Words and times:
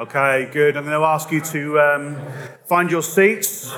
Okay, 0.00 0.48
good. 0.50 0.78
I'm 0.78 0.84
going 0.86 0.98
to 0.98 1.04
ask 1.04 1.30
you 1.30 1.42
to 1.42 1.78
um, 1.78 2.16
find 2.64 2.90
your 2.90 3.02
seats. 3.02 3.70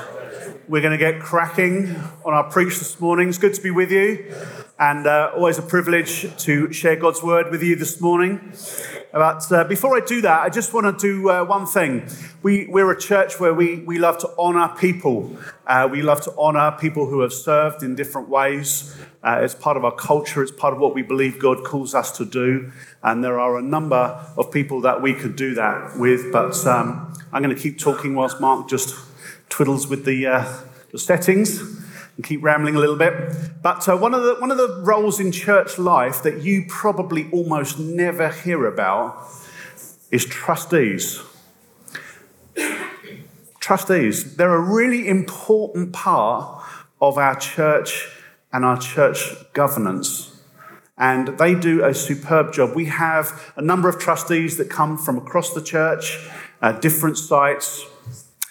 We're 0.68 0.80
going 0.80 0.96
to 0.96 0.96
get 0.96 1.20
cracking 1.20 1.96
on 2.24 2.32
our 2.32 2.48
preach 2.48 2.78
this 2.78 3.00
morning. 3.00 3.28
It's 3.28 3.38
good 3.38 3.54
to 3.54 3.60
be 3.60 3.72
with 3.72 3.90
you, 3.90 4.32
and 4.78 5.04
uh, 5.04 5.32
always 5.34 5.58
a 5.58 5.62
privilege 5.62 6.32
to 6.44 6.72
share 6.72 6.94
God's 6.94 7.24
word 7.24 7.50
with 7.50 7.60
you 7.60 7.74
this 7.74 8.00
morning. 8.00 8.52
But 9.10 9.50
uh, 9.50 9.64
before 9.64 9.96
I 9.96 10.00
do 10.06 10.20
that, 10.20 10.42
I 10.42 10.48
just 10.48 10.72
want 10.72 10.96
to 10.96 11.04
do 11.04 11.28
uh, 11.28 11.44
one 11.44 11.66
thing. 11.66 12.08
We, 12.44 12.68
we're 12.68 12.92
a 12.92 13.00
church 13.00 13.40
where 13.40 13.52
we, 13.52 13.80
we 13.80 13.98
love 13.98 14.18
to 14.18 14.30
honor 14.38 14.72
people. 14.78 15.36
Uh, 15.66 15.88
we 15.90 16.02
love 16.02 16.20
to 16.20 16.34
honor 16.38 16.76
people 16.78 17.06
who 17.06 17.22
have 17.22 17.32
served 17.32 17.82
in 17.82 17.96
different 17.96 18.28
ways. 18.28 18.96
Uh, 19.24 19.40
it's 19.42 19.54
part 19.54 19.76
of 19.76 19.84
our 19.84 19.94
culture, 19.94 20.42
it's 20.42 20.50
part 20.50 20.74
of 20.74 20.80
what 20.80 20.94
we 20.94 21.02
believe 21.02 21.38
God 21.38 21.62
calls 21.62 21.94
us 21.94 22.16
to 22.18 22.24
do. 22.24 22.72
And 23.02 23.22
there 23.22 23.38
are 23.38 23.56
a 23.56 23.62
number 23.62 24.20
of 24.36 24.50
people 24.50 24.80
that 24.80 25.00
we 25.00 25.14
could 25.14 25.36
do 25.36 25.54
that 25.54 25.96
with, 25.96 26.32
but 26.32 26.66
um, 26.66 27.14
I'm 27.32 27.42
going 27.42 27.54
to 27.54 27.60
keep 27.60 27.78
talking 27.78 28.14
whilst 28.14 28.40
Mark 28.40 28.68
just 28.68 28.96
twiddles 29.48 29.88
with 29.88 30.04
the, 30.04 30.26
uh, 30.26 30.52
the 30.90 30.98
settings 30.98 31.60
and 32.16 32.24
keep 32.24 32.42
rambling 32.42 32.74
a 32.74 32.80
little 32.80 32.96
bit. 32.96 33.14
But 33.62 33.88
uh, 33.88 33.96
one, 33.96 34.12
of 34.12 34.22
the, 34.22 34.34
one 34.40 34.50
of 34.50 34.58
the 34.58 34.82
roles 34.82 35.20
in 35.20 35.30
church 35.30 35.78
life 35.78 36.22
that 36.24 36.42
you 36.42 36.64
probably 36.68 37.30
almost 37.30 37.78
never 37.78 38.28
hear 38.28 38.66
about 38.66 39.24
is 40.10 40.26
trustees. 40.26 41.22
Trustees, 43.60 44.36
they're 44.36 44.52
a 44.52 44.60
really 44.60 45.06
important 45.06 45.92
part 45.92 46.64
of 47.00 47.16
our 47.18 47.36
church 47.36 48.08
and 48.52 48.64
our 48.64 48.78
church 48.78 49.34
governance 49.52 50.32
and 50.98 51.36
they 51.38 51.54
do 51.54 51.84
a 51.84 51.92
superb 51.92 52.52
job. 52.52 52.76
We 52.76 52.86
have 52.86 53.52
a 53.56 53.62
number 53.62 53.88
of 53.88 53.98
trustees 53.98 54.56
that 54.58 54.70
come 54.70 54.98
from 54.98 55.18
across 55.18 55.52
the 55.52 55.62
church, 55.62 56.18
uh, 56.60 56.72
different 56.72 57.18
sites. 57.18 57.84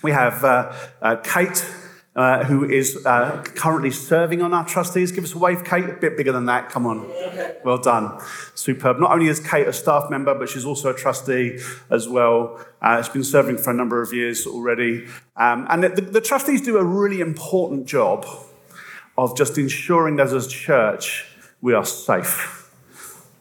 We 0.04 0.12
have 0.12 0.44
uh, 0.44 0.74
uh, 1.02 1.16
Kate, 1.24 1.66
uh, 2.14 2.44
who 2.44 2.66
is 2.66 3.06
uh, 3.06 3.42
currently 3.56 3.92
serving 3.92 4.42
on 4.42 4.54
our 4.54 4.66
trustees. 4.66 5.14
Give 5.14 5.24
us 5.24 5.34
a 5.34 5.38
wave, 5.38 5.64
Kate. 5.64 5.86
A 5.86 5.94
bit 5.94 6.18
bigger 6.18 6.34
than 6.34 6.48
that. 6.48 6.70
Come 6.70 6.86
on. 6.88 7.10
Well 7.64 7.78
done. 7.78 8.20
Superb. 8.56 9.00
Not 9.00 9.12
only 9.12 9.28
is 9.28 9.40
Kate 9.40 9.68
a 9.68 9.74
staff 9.74 10.10
member, 10.10 10.36
but 10.36 10.50
she's 10.50 10.66
also 10.66 10.90
a 10.90 10.94
trustee 10.94 11.60
as 11.90 12.10
well. 12.10 12.60
Uh, 12.82 13.02
she's 13.02 13.14
been 13.14 13.24
serving 13.24 13.60
for 13.60 13.70
a 13.70 13.74
number 13.74 14.02
of 14.02 14.12
years 14.12 14.46
already. 14.46 15.08
Um, 15.38 15.68
and 15.70 15.84
the, 15.84 15.90
the 16.02 16.22
trustees 16.22 16.62
do 16.62 16.78
a 16.78 16.84
really 16.84 17.22
important 17.22 17.86
job 17.86 18.26
of 19.18 19.38
just 19.38 19.58
ensuring 19.58 20.16
that 20.18 20.28
as 20.28 20.46
a 20.46 20.50
church, 20.50 21.26
we 21.62 21.74
are 21.74 21.86
safe. 21.86 22.70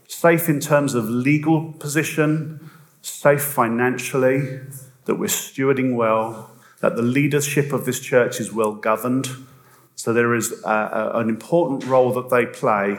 Safe 0.09 0.49
in 0.49 0.61
terms 0.61 0.95
of 0.95 1.09
legal 1.09 1.73
position, 1.75 2.71
safe 3.03 3.43
financially, 3.43 4.61
that 5.07 5.17
we're 5.17 5.27
stewarding 5.27 5.95
well, 5.97 6.51
that 6.81 6.97
the 6.97 7.03
leadership 7.03 7.73
of 7.73 7.85
this 7.85 8.01
church 8.01 8.41
is 8.41 8.53
well 8.53 8.73
governed. 8.75 9.29
So 9.95 10.13
there 10.13 10.35
is 10.35 10.53
a, 10.65 10.69
a, 10.69 11.19
an 11.21 11.29
important 11.29 11.85
role 11.85 12.13
that 12.15 12.31
they 12.31 12.47
play 12.47 12.99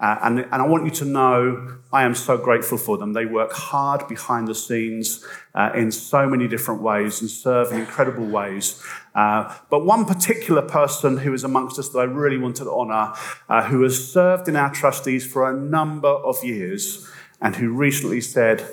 uh, 0.00 0.16
and, 0.22 0.38
and, 0.38 0.54
I 0.54 0.66
want 0.66 0.84
you 0.84 0.92
to 0.92 1.04
know 1.04 1.78
I 1.92 2.04
am 2.04 2.14
so 2.14 2.38
grateful 2.38 2.78
for 2.78 2.98
them. 2.98 3.14
They 3.14 3.26
work 3.26 3.50
hard 3.52 4.06
behind 4.06 4.46
the 4.46 4.54
scenes 4.54 5.24
uh, 5.56 5.70
in 5.74 5.90
so 5.90 6.28
many 6.28 6.46
different 6.46 6.82
ways 6.82 7.20
and 7.20 7.28
serve 7.28 7.72
in 7.72 7.80
incredible 7.80 8.26
ways. 8.26 8.80
Uh, 9.16 9.52
but 9.70 9.84
one 9.84 10.04
particular 10.04 10.62
person 10.62 11.16
who 11.16 11.34
is 11.34 11.42
amongst 11.42 11.80
us 11.80 11.88
that 11.88 11.98
I 11.98 12.04
really 12.04 12.38
want 12.38 12.56
to 12.56 12.70
honour, 12.70 13.14
uh, 13.48 13.64
who 13.64 13.82
has 13.82 14.12
served 14.12 14.46
in 14.46 14.54
our 14.54 14.72
trustees 14.72 15.26
for 15.26 15.50
a 15.50 15.56
number 15.56 16.08
of 16.08 16.44
years, 16.44 17.08
and 17.40 17.56
who 17.56 17.72
recently 17.72 18.20
said, 18.20 18.64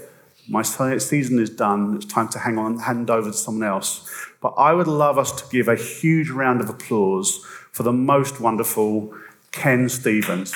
My 0.48 0.62
season 0.62 1.40
is 1.40 1.50
done, 1.50 1.96
it's 1.96 2.06
time 2.06 2.28
to 2.30 2.40
hang 2.40 2.60
on, 2.60 2.80
hand 2.80 3.10
over 3.10 3.32
to 3.32 3.38
someone 3.38 3.68
else. 3.68 4.08
But 4.42 4.54
I 4.58 4.74
would 4.74 4.88
love 4.88 5.18
us 5.18 5.32
to 5.42 5.50
give 5.50 5.68
a 5.68 5.76
huge 5.76 6.30
round 6.30 6.62
of 6.62 6.70
applause 6.70 7.44
for 7.72 7.82
the 7.82 7.94
most 7.94 8.40
wonderful 8.40 9.12
Ken 9.52 9.90
Stevens. 9.90 10.54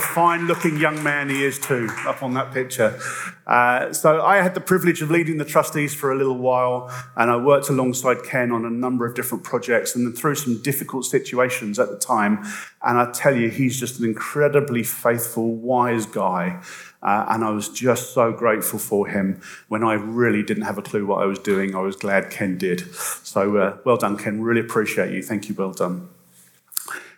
Fine 0.00 0.46
looking 0.46 0.76
young 0.78 1.02
man 1.02 1.28
he 1.28 1.44
is, 1.44 1.58
too, 1.58 1.88
up 2.06 2.22
on 2.22 2.34
that 2.34 2.52
picture. 2.52 2.98
Uh, 3.46 3.92
so, 3.92 4.22
I 4.22 4.36
had 4.36 4.54
the 4.54 4.60
privilege 4.60 5.02
of 5.02 5.10
leading 5.10 5.38
the 5.38 5.44
trustees 5.44 5.94
for 5.94 6.12
a 6.12 6.16
little 6.16 6.38
while, 6.38 6.90
and 7.16 7.30
I 7.30 7.36
worked 7.36 7.68
alongside 7.68 8.22
Ken 8.24 8.50
on 8.52 8.64
a 8.64 8.70
number 8.70 9.06
of 9.06 9.14
different 9.14 9.44
projects 9.44 9.94
and 9.94 10.06
then 10.06 10.14
through 10.14 10.36
some 10.36 10.62
difficult 10.62 11.04
situations 11.04 11.78
at 11.78 11.90
the 11.90 11.98
time. 11.98 12.44
And 12.82 12.98
I 12.98 13.10
tell 13.12 13.36
you, 13.36 13.50
he's 13.50 13.78
just 13.78 13.98
an 14.00 14.06
incredibly 14.06 14.82
faithful, 14.82 15.54
wise 15.54 16.06
guy. 16.06 16.62
Uh, 17.02 17.26
and 17.28 17.44
I 17.44 17.50
was 17.50 17.68
just 17.68 18.12
so 18.12 18.30
grateful 18.30 18.78
for 18.78 19.06
him 19.06 19.40
when 19.68 19.82
I 19.82 19.94
really 19.94 20.42
didn't 20.42 20.64
have 20.64 20.76
a 20.78 20.82
clue 20.82 21.06
what 21.06 21.22
I 21.22 21.26
was 21.26 21.38
doing. 21.38 21.74
I 21.74 21.80
was 21.80 21.96
glad 21.96 22.30
Ken 22.30 22.58
did. 22.58 22.94
So, 22.94 23.56
uh, 23.56 23.78
well 23.84 23.96
done, 23.96 24.18
Ken. 24.18 24.42
Really 24.42 24.60
appreciate 24.60 25.12
you. 25.12 25.22
Thank 25.22 25.48
you. 25.48 25.54
Well 25.54 25.72
done. 25.72 26.08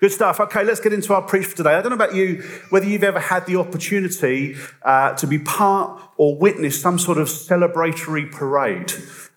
Good 0.00 0.12
stuff. 0.12 0.40
Okay, 0.40 0.64
let's 0.64 0.80
get 0.80 0.92
into 0.92 1.14
our 1.14 1.22
preach 1.22 1.46
for 1.46 1.56
today. 1.56 1.74
I 1.74 1.82
don't 1.82 1.90
know 1.90 1.96
about 2.04 2.14
you, 2.14 2.42
whether 2.70 2.86
you've 2.86 3.04
ever 3.04 3.20
had 3.20 3.46
the 3.46 3.56
opportunity 3.56 4.56
uh, 4.82 5.14
to 5.14 5.26
be 5.26 5.38
part 5.38 6.00
or 6.16 6.36
witness 6.36 6.80
some 6.80 6.98
sort 6.98 7.18
of 7.18 7.28
celebratory 7.28 8.30
parade. 8.30 8.92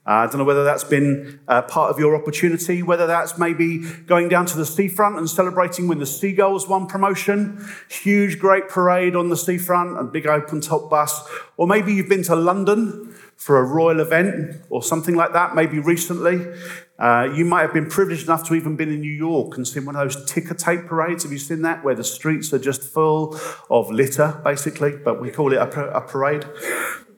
Uh, 0.08 0.12
I 0.12 0.26
don't 0.28 0.38
know 0.38 0.44
whether 0.44 0.64
that's 0.64 0.84
been 0.84 1.40
uh, 1.48 1.64
part 1.64 1.90
of 1.90 1.98
your 1.98 2.16
opportunity, 2.16 2.84
whether 2.84 3.08
that's 3.08 3.40
maybe 3.40 3.80
going 4.06 4.30
down 4.30 4.46
to 4.46 4.58
the 4.58 4.66
seafront 4.66 5.18
and 5.18 5.28
celebrating 5.28 5.88
when 5.88 5.98
the 5.98 6.06
Seagulls 6.06 6.68
won 6.70 6.86
promotion. 6.86 7.68
Huge, 7.90 8.38
great 8.38 8.70
parade 8.70 9.16
on 9.16 9.30
the 9.30 9.38
seafront, 9.38 10.00
a 10.00 10.04
big 10.04 10.28
open 10.28 10.62
top 10.62 10.92
bus. 10.92 11.28
Or 11.58 11.66
maybe 11.66 11.92
you've 11.92 12.10
been 12.10 12.22
to 12.24 12.36
London 12.36 13.16
for 13.36 13.58
a 13.58 13.64
royal 13.64 14.00
event 14.00 14.58
or 14.70 14.84
something 14.84 15.16
like 15.16 15.34
that, 15.34 15.56
maybe 15.56 15.80
recently. 15.80 16.54
Uh, 16.98 17.28
you 17.36 17.44
might 17.44 17.62
have 17.62 17.74
been 17.74 17.90
privileged 17.90 18.24
enough 18.24 18.48
to 18.48 18.56
even 18.56 18.76
been 18.78 18.90
in 18.90 19.02
New 19.02 19.12
York 19.12 19.58
and 19.58 19.68
seen 19.68 19.86
one 19.86 19.96
of 19.96 20.02
those 20.02 20.26
ticker 20.26 20.54
tape 20.54 20.86
parades. 20.86 21.24
Have 21.24 21.32
you 21.32 21.38
seen 21.38 21.62
that? 21.64 21.84
Where 21.84 21.96
the 21.96 22.04
streets 22.04 22.54
are 22.54 22.60
just 22.60 22.84
full 22.84 23.38
of 23.70 23.92
litter, 23.92 24.40
basically, 24.44 24.96
but 24.96 25.20
we 25.20 25.30
call 25.30 25.52
it 25.52 25.58
a, 25.58 25.98
a 25.98 26.02
parade. 26.02 26.46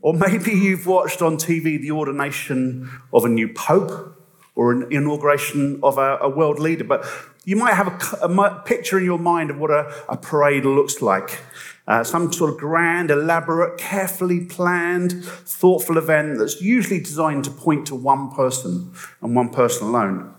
Or 0.01 0.13
maybe 0.13 0.51
you've 0.51 0.87
watched 0.87 1.21
on 1.21 1.37
TV 1.37 1.79
the 1.79 1.91
ordination 1.91 2.89
of 3.13 3.25
a 3.25 3.29
new 3.29 3.53
pope 3.53 4.15
or 4.55 4.71
an 4.71 4.87
inauguration 4.91 5.79
of 5.83 5.99
a, 5.99 6.17
a 6.17 6.29
world 6.29 6.59
leader. 6.59 6.83
But 6.83 7.05
you 7.47 7.55
might 7.55 7.75
have 7.75 7.87
a, 7.87 8.25
a, 8.25 8.61
picture 8.65 8.99
in 8.99 9.05
your 9.05 9.17
mind 9.17 9.49
of 9.49 9.57
what 9.57 9.71
a, 9.71 9.89
a 10.09 10.17
parade 10.17 10.65
looks 10.65 11.01
like. 11.01 11.39
Uh, 11.87 12.03
some 12.03 12.33
sort 12.33 12.51
of 12.51 12.57
grand, 12.57 13.09
elaborate, 13.09 13.77
carefully 13.79 14.41
planned, 14.41 15.23
thoughtful 15.23 15.97
event 15.97 16.39
that's 16.39 16.59
usually 16.61 16.99
designed 16.99 17.45
to 17.45 17.49
point 17.49 17.87
to 17.87 17.95
one 17.95 18.29
person 18.31 18.91
and 19.21 19.33
one 19.33 19.47
person 19.47 19.87
alone. 19.87 20.35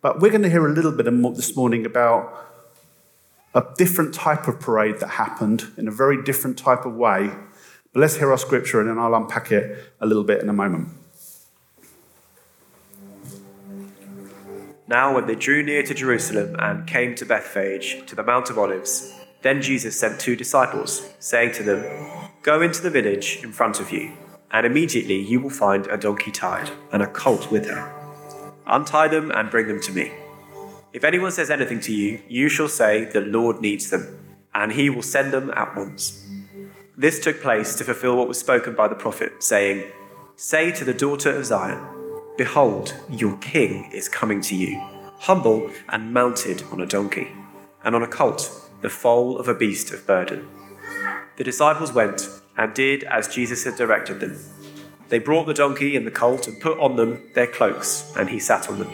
But 0.00 0.20
we're 0.20 0.30
going 0.30 0.42
to 0.42 0.48
hear 0.48 0.66
a 0.66 0.72
little 0.72 0.92
bit 0.92 1.04
this 1.36 1.54
morning 1.54 1.84
about 1.84 2.32
a 3.54 3.62
different 3.76 4.14
type 4.14 4.48
of 4.48 4.58
parade 4.58 5.00
that 5.00 5.08
happened 5.08 5.66
in 5.76 5.86
a 5.86 5.90
very 5.92 6.22
different 6.22 6.56
type 6.56 6.86
of 6.86 6.94
way. 6.94 7.30
But 7.92 8.00
let's 8.00 8.16
hear 8.16 8.30
our 8.30 8.38
scripture 8.38 8.80
and 8.80 8.88
then 8.88 8.98
I'll 8.98 9.14
unpack 9.14 9.52
it 9.52 9.92
a 10.00 10.06
little 10.06 10.24
bit 10.24 10.40
in 10.40 10.48
a 10.48 10.54
moment. 10.54 10.88
Now, 14.92 15.14
when 15.14 15.26
they 15.26 15.36
drew 15.36 15.62
near 15.62 15.82
to 15.84 15.94
Jerusalem 15.94 16.54
and 16.58 16.86
came 16.86 17.14
to 17.14 17.24
Bethphage, 17.24 18.04
to 18.04 18.14
the 18.14 18.22
Mount 18.22 18.50
of 18.50 18.58
Olives, 18.58 19.10
then 19.40 19.62
Jesus 19.62 19.98
sent 19.98 20.20
two 20.20 20.36
disciples, 20.36 21.08
saying 21.18 21.52
to 21.52 21.62
them, 21.62 21.82
Go 22.42 22.60
into 22.60 22.82
the 22.82 22.90
village 22.90 23.40
in 23.42 23.52
front 23.52 23.80
of 23.80 23.90
you, 23.90 24.12
and 24.50 24.66
immediately 24.66 25.16
you 25.16 25.40
will 25.40 25.48
find 25.48 25.86
a 25.86 25.96
donkey 25.96 26.30
tied 26.30 26.72
and 26.92 27.02
a 27.02 27.06
colt 27.06 27.50
with 27.50 27.70
her. 27.70 27.90
Untie 28.66 29.08
them 29.08 29.30
and 29.30 29.50
bring 29.50 29.66
them 29.66 29.80
to 29.80 29.92
me. 29.92 30.12
If 30.92 31.04
anyone 31.04 31.32
says 31.32 31.50
anything 31.50 31.80
to 31.80 31.94
you, 31.94 32.20
you 32.28 32.50
shall 32.50 32.68
say, 32.68 33.06
The 33.06 33.22
Lord 33.22 33.62
needs 33.62 33.88
them, 33.88 34.36
and 34.52 34.72
he 34.72 34.90
will 34.90 35.00
send 35.00 35.32
them 35.32 35.50
at 35.56 35.74
once. 35.74 36.28
This 36.98 37.18
took 37.18 37.40
place 37.40 37.76
to 37.76 37.84
fulfill 37.84 38.18
what 38.18 38.28
was 38.28 38.38
spoken 38.38 38.74
by 38.74 38.88
the 38.88 38.94
prophet, 38.94 39.42
saying, 39.42 39.90
Say 40.36 40.70
to 40.72 40.84
the 40.84 40.92
daughter 40.92 41.34
of 41.34 41.46
Zion, 41.46 41.82
Behold, 42.38 42.94
your 43.10 43.36
king 43.36 43.90
is 43.92 44.08
coming 44.08 44.40
to 44.40 44.56
you, 44.56 44.80
humble 45.18 45.70
and 45.90 46.14
mounted 46.14 46.62
on 46.72 46.80
a 46.80 46.86
donkey, 46.86 47.28
and 47.84 47.94
on 47.94 48.02
a 48.02 48.08
colt 48.08 48.50
the 48.80 48.88
foal 48.88 49.38
of 49.38 49.48
a 49.48 49.54
beast 49.54 49.92
of 49.92 50.06
burden. 50.06 50.48
The 51.36 51.44
disciples 51.44 51.92
went 51.92 52.28
and 52.56 52.72
did 52.72 53.04
as 53.04 53.34
Jesus 53.34 53.64
had 53.64 53.76
directed 53.76 54.20
them. 54.20 54.38
They 55.08 55.18
brought 55.18 55.46
the 55.46 55.54
donkey 55.54 55.94
and 55.94 56.06
the 56.06 56.10
colt 56.10 56.48
and 56.48 56.60
put 56.60 56.78
on 56.78 56.96
them 56.96 57.22
their 57.34 57.46
cloaks, 57.46 58.10
and 58.16 58.30
he 58.30 58.38
sat 58.38 58.68
on 58.68 58.78
them. 58.78 58.90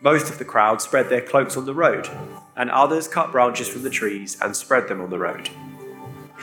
Most 0.00 0.30
of 0.30 0.38
the 0.38 0.44
crowd 0.44 0.80
spread 0.80 1.08
their 1.08 1.20
cloaks 1.20 1.56
on 1.56 1.66
the 1.66 1.74
road, 1.74 2.08
and 2.54 2.70
others 2.70 3.08
cut 3.08 3.32
branches 3.32 3.68
from 3.68 3.82
the 3.82 3.90
trees 3.90 4.38
and 4.40 4.54
spread 4.54 4.86
them 4.86 5.00
on 5.00 5.10
the 5.10 5.18
road. 5.18 5.50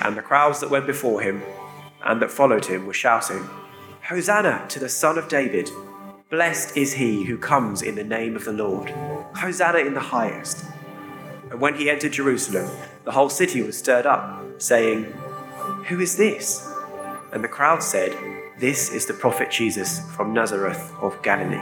And 0.02 0.18
the 0.18 0.22
crowds 0.22 0.60
that 0.60 0.70
went 0.70 0.86
before 0.86 1.22
him 1.22 1.44
and 2.04 2.22
that 2.22 2.32
followed 2.32 2.66
him 2.66 2.86
were 2.86 2.94
shouting, 2.94 3.48
Hosanna 4.10 4.66
to 4.68 4.80
the 4.80 4.90
Son 4.90 5.18
of 5.18 5.30
David! 5.30 5.70
Blessed 6.34 6.76
is 6.76 6.94
he 6.94 7.26
who 7.26 7.38
comes 7.38 7.84
in 7.84 7.94
the 7.94 8.04
name 8.04 8.36
of 8.36 8.44
the 8.44 8.52
Lord. 8.52 8.90
Hosanna 9.36 9.78
in 9.78 9.94
the 9.94 10.00
highest. 10.00 10.66
And 11.52 11.62
when 11.62 11.76
he 11.76 11.92
entered 11.92 12.14
Jerusalem, 12.14 12.68
the 13.04 13.12
whole 13.12 13.30
city 13.30 13.62
was 13.62 13.78
stirred 13.78 14.08
up, 14.08 14.44
saying, 14.58 15.04
Who 15.90 16.00
is 16.00 16.18
this? 16.18 16.68
And 17.32 17.44
the 17.44 17.48
crowd 17.48 17.84
said, 17.84 18.18
This 18.58 18.92
is 18.92 19.06
the 19.06 19.14
prophet 19.14 19.52
Jesus 19.52 20.00
from 20.16 20.34
Nazareth 20.34 20.92
of 21.04 21.22
Galilee. 21.22 21.62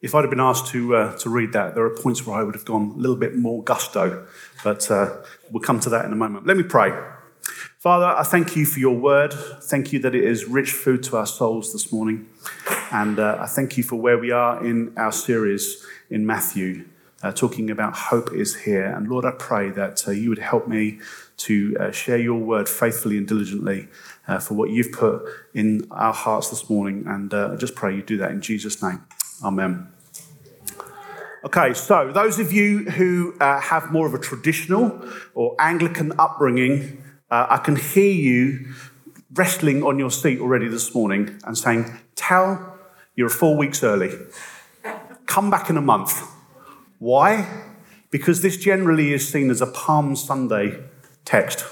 If 0.00 0.14
I'd 0.14 0.22
have 0.22 0.30
been 0.30 0.40
asked 0.40 0.68
to, 0.68 0.96
uh, 0.96 1.18
to 1.18 1.28
read 1.28 1.52
that, 1.52 1.74
there 1.74 1.84
are 1.84 1.94
points 1.94 2.26
where 2.26 2.40
I 2.40 2.44
would 2.44 2.54
have 2.54 2.64
gone 2.64 2.94
a 2.96 2.98
little 2.98 3.16
bit 3.16 3.36
more 3.36 3.62
gusto, 3.62 4.26
but 4.62 4.90
uh, 4.90 5.18
we'll 5.50 5.62
come 5.62 5.80
to 5.80 5.90
that 5.90 6.06
in 6.06 6.14
a 6.14 6.16
moment. 6.16 6.46
Let 6.46 6.56
me 6.56 6.62
pray. 6.62 6.98
Father, 7.84 8.06
I 8.06 8.22
thank 8.22 8.56
you 8.56 8.64
for 8.64 8.80
your 8.80 8.96
word. 8.96 9.34
Thank 9.34 9.92
you 9.92 9.98
that 9.98 10.14
it 10.14 10.24
is 10.24 10.46
rich 10.46 10.72
food 10.72 11.02
to 11.02 11.18
our 11.18 11.26
souls 11.26 11.74
this 11.74 11.92
morning. 11.92 12.26
And 12.90 13.18
uh, 13.18 13.36
I 13.38 13.46
thank 13.46 13.76
you 13.76 13.82
for 13.82 13.96
where 13.96 14.16
we 14.16 14.30
are 14.30 14.64
in 14.64 14.94
our 14.96 15.12
series 15.12 15.84
in 16.08 16.24
Matthew, 16.24 16.86
uh, 17.22 17.32
talking 17.32 17.68
about 17.68 17.94
hope 17.94 18.32
is 18.32 18.56
here. 18.62 18.86
And 18.86 19.06
Lord, 19.06 19.26
I 19.26 19.32
pray 19.32 19.68
that 19.72 20.08
uh, 20.08 20.12
you 20.12 20.30
would 20.30 20.38
help 20.38 20.66
me 20.66 20.98
to 21.36 21.76
uh, 21.78 21.90
share 21.90 22.16
your 22.16 22.38
word 22.38 22.70
faithfully 22.70 23.18
and 23.18 23.28
diligently 23.28 23.88
uh, 24.26 24.38
for 24.38 24.54
what 24.54 24.70
you've 24.70 24.92
put 24.92 25.22
in 25.52 25.86
our 25.90 26.14
hearts 26.14 26.48
this 26.48 26.70
morning. 26.70 27.04
And 27.06 27.34
uh, 27.34 27.50
I 27.52 27.56
just 27.56 27.74
pray 27.74 27.94
you 27.94 28.02
do 28.02 28.16
that 28.16 28.30
in 28.30 28.40
Jesus' 28.40 28.82
name. 28.82 29.02
Amen. 29.44 29.88
Okay, 31.44 31.74
so 31.74 32.10
those 32.10 32.38
of 32.38 32.50
you 32.50 32.84
who 32.92 33.34
have 33.40 33.92
more 33.92 34.06
of 34.06 34.14
a 34.14 34.18
traditional 34.18 35.06
or 35.34 35.54
Anglican 35.58 36.14
upbringing, 36.18 37.03
uh, 37.34 37.46
I 37.50 37.56
can 37.56 37.74
hear 37.74 38.12
you 38.12 38.72
wrestling 39.32 39.82
on 39.82 39.98
your 39.98 40.10
seat 40.10 40.38
already 40.38 40.68
this 40.68 40.94
morning 40.94 41.40
and 41.44 41.58
saying, 41.58 41.98
Tal, 42.14 42.78
you're 43.16 43.28
four 43.28 43.56
weeks 43.56 43.82
early. 43.82 44.12
Come 45.26 45.50
back 45.50 45.68
in 45.68 45.76
a 45.76 45.80
month. 45.80 46.22
Why? 47.00 47.64
Because 48.10 48.42
this 48.42 48.56
generally 48.56 49.12
is 49.12 49.28
seen 49.28 49.50
as 49.50 49.60
a 49.60 49.66
Palm 49.66 50.14
Sunday 50.14 50.78
text. 51.24 51.64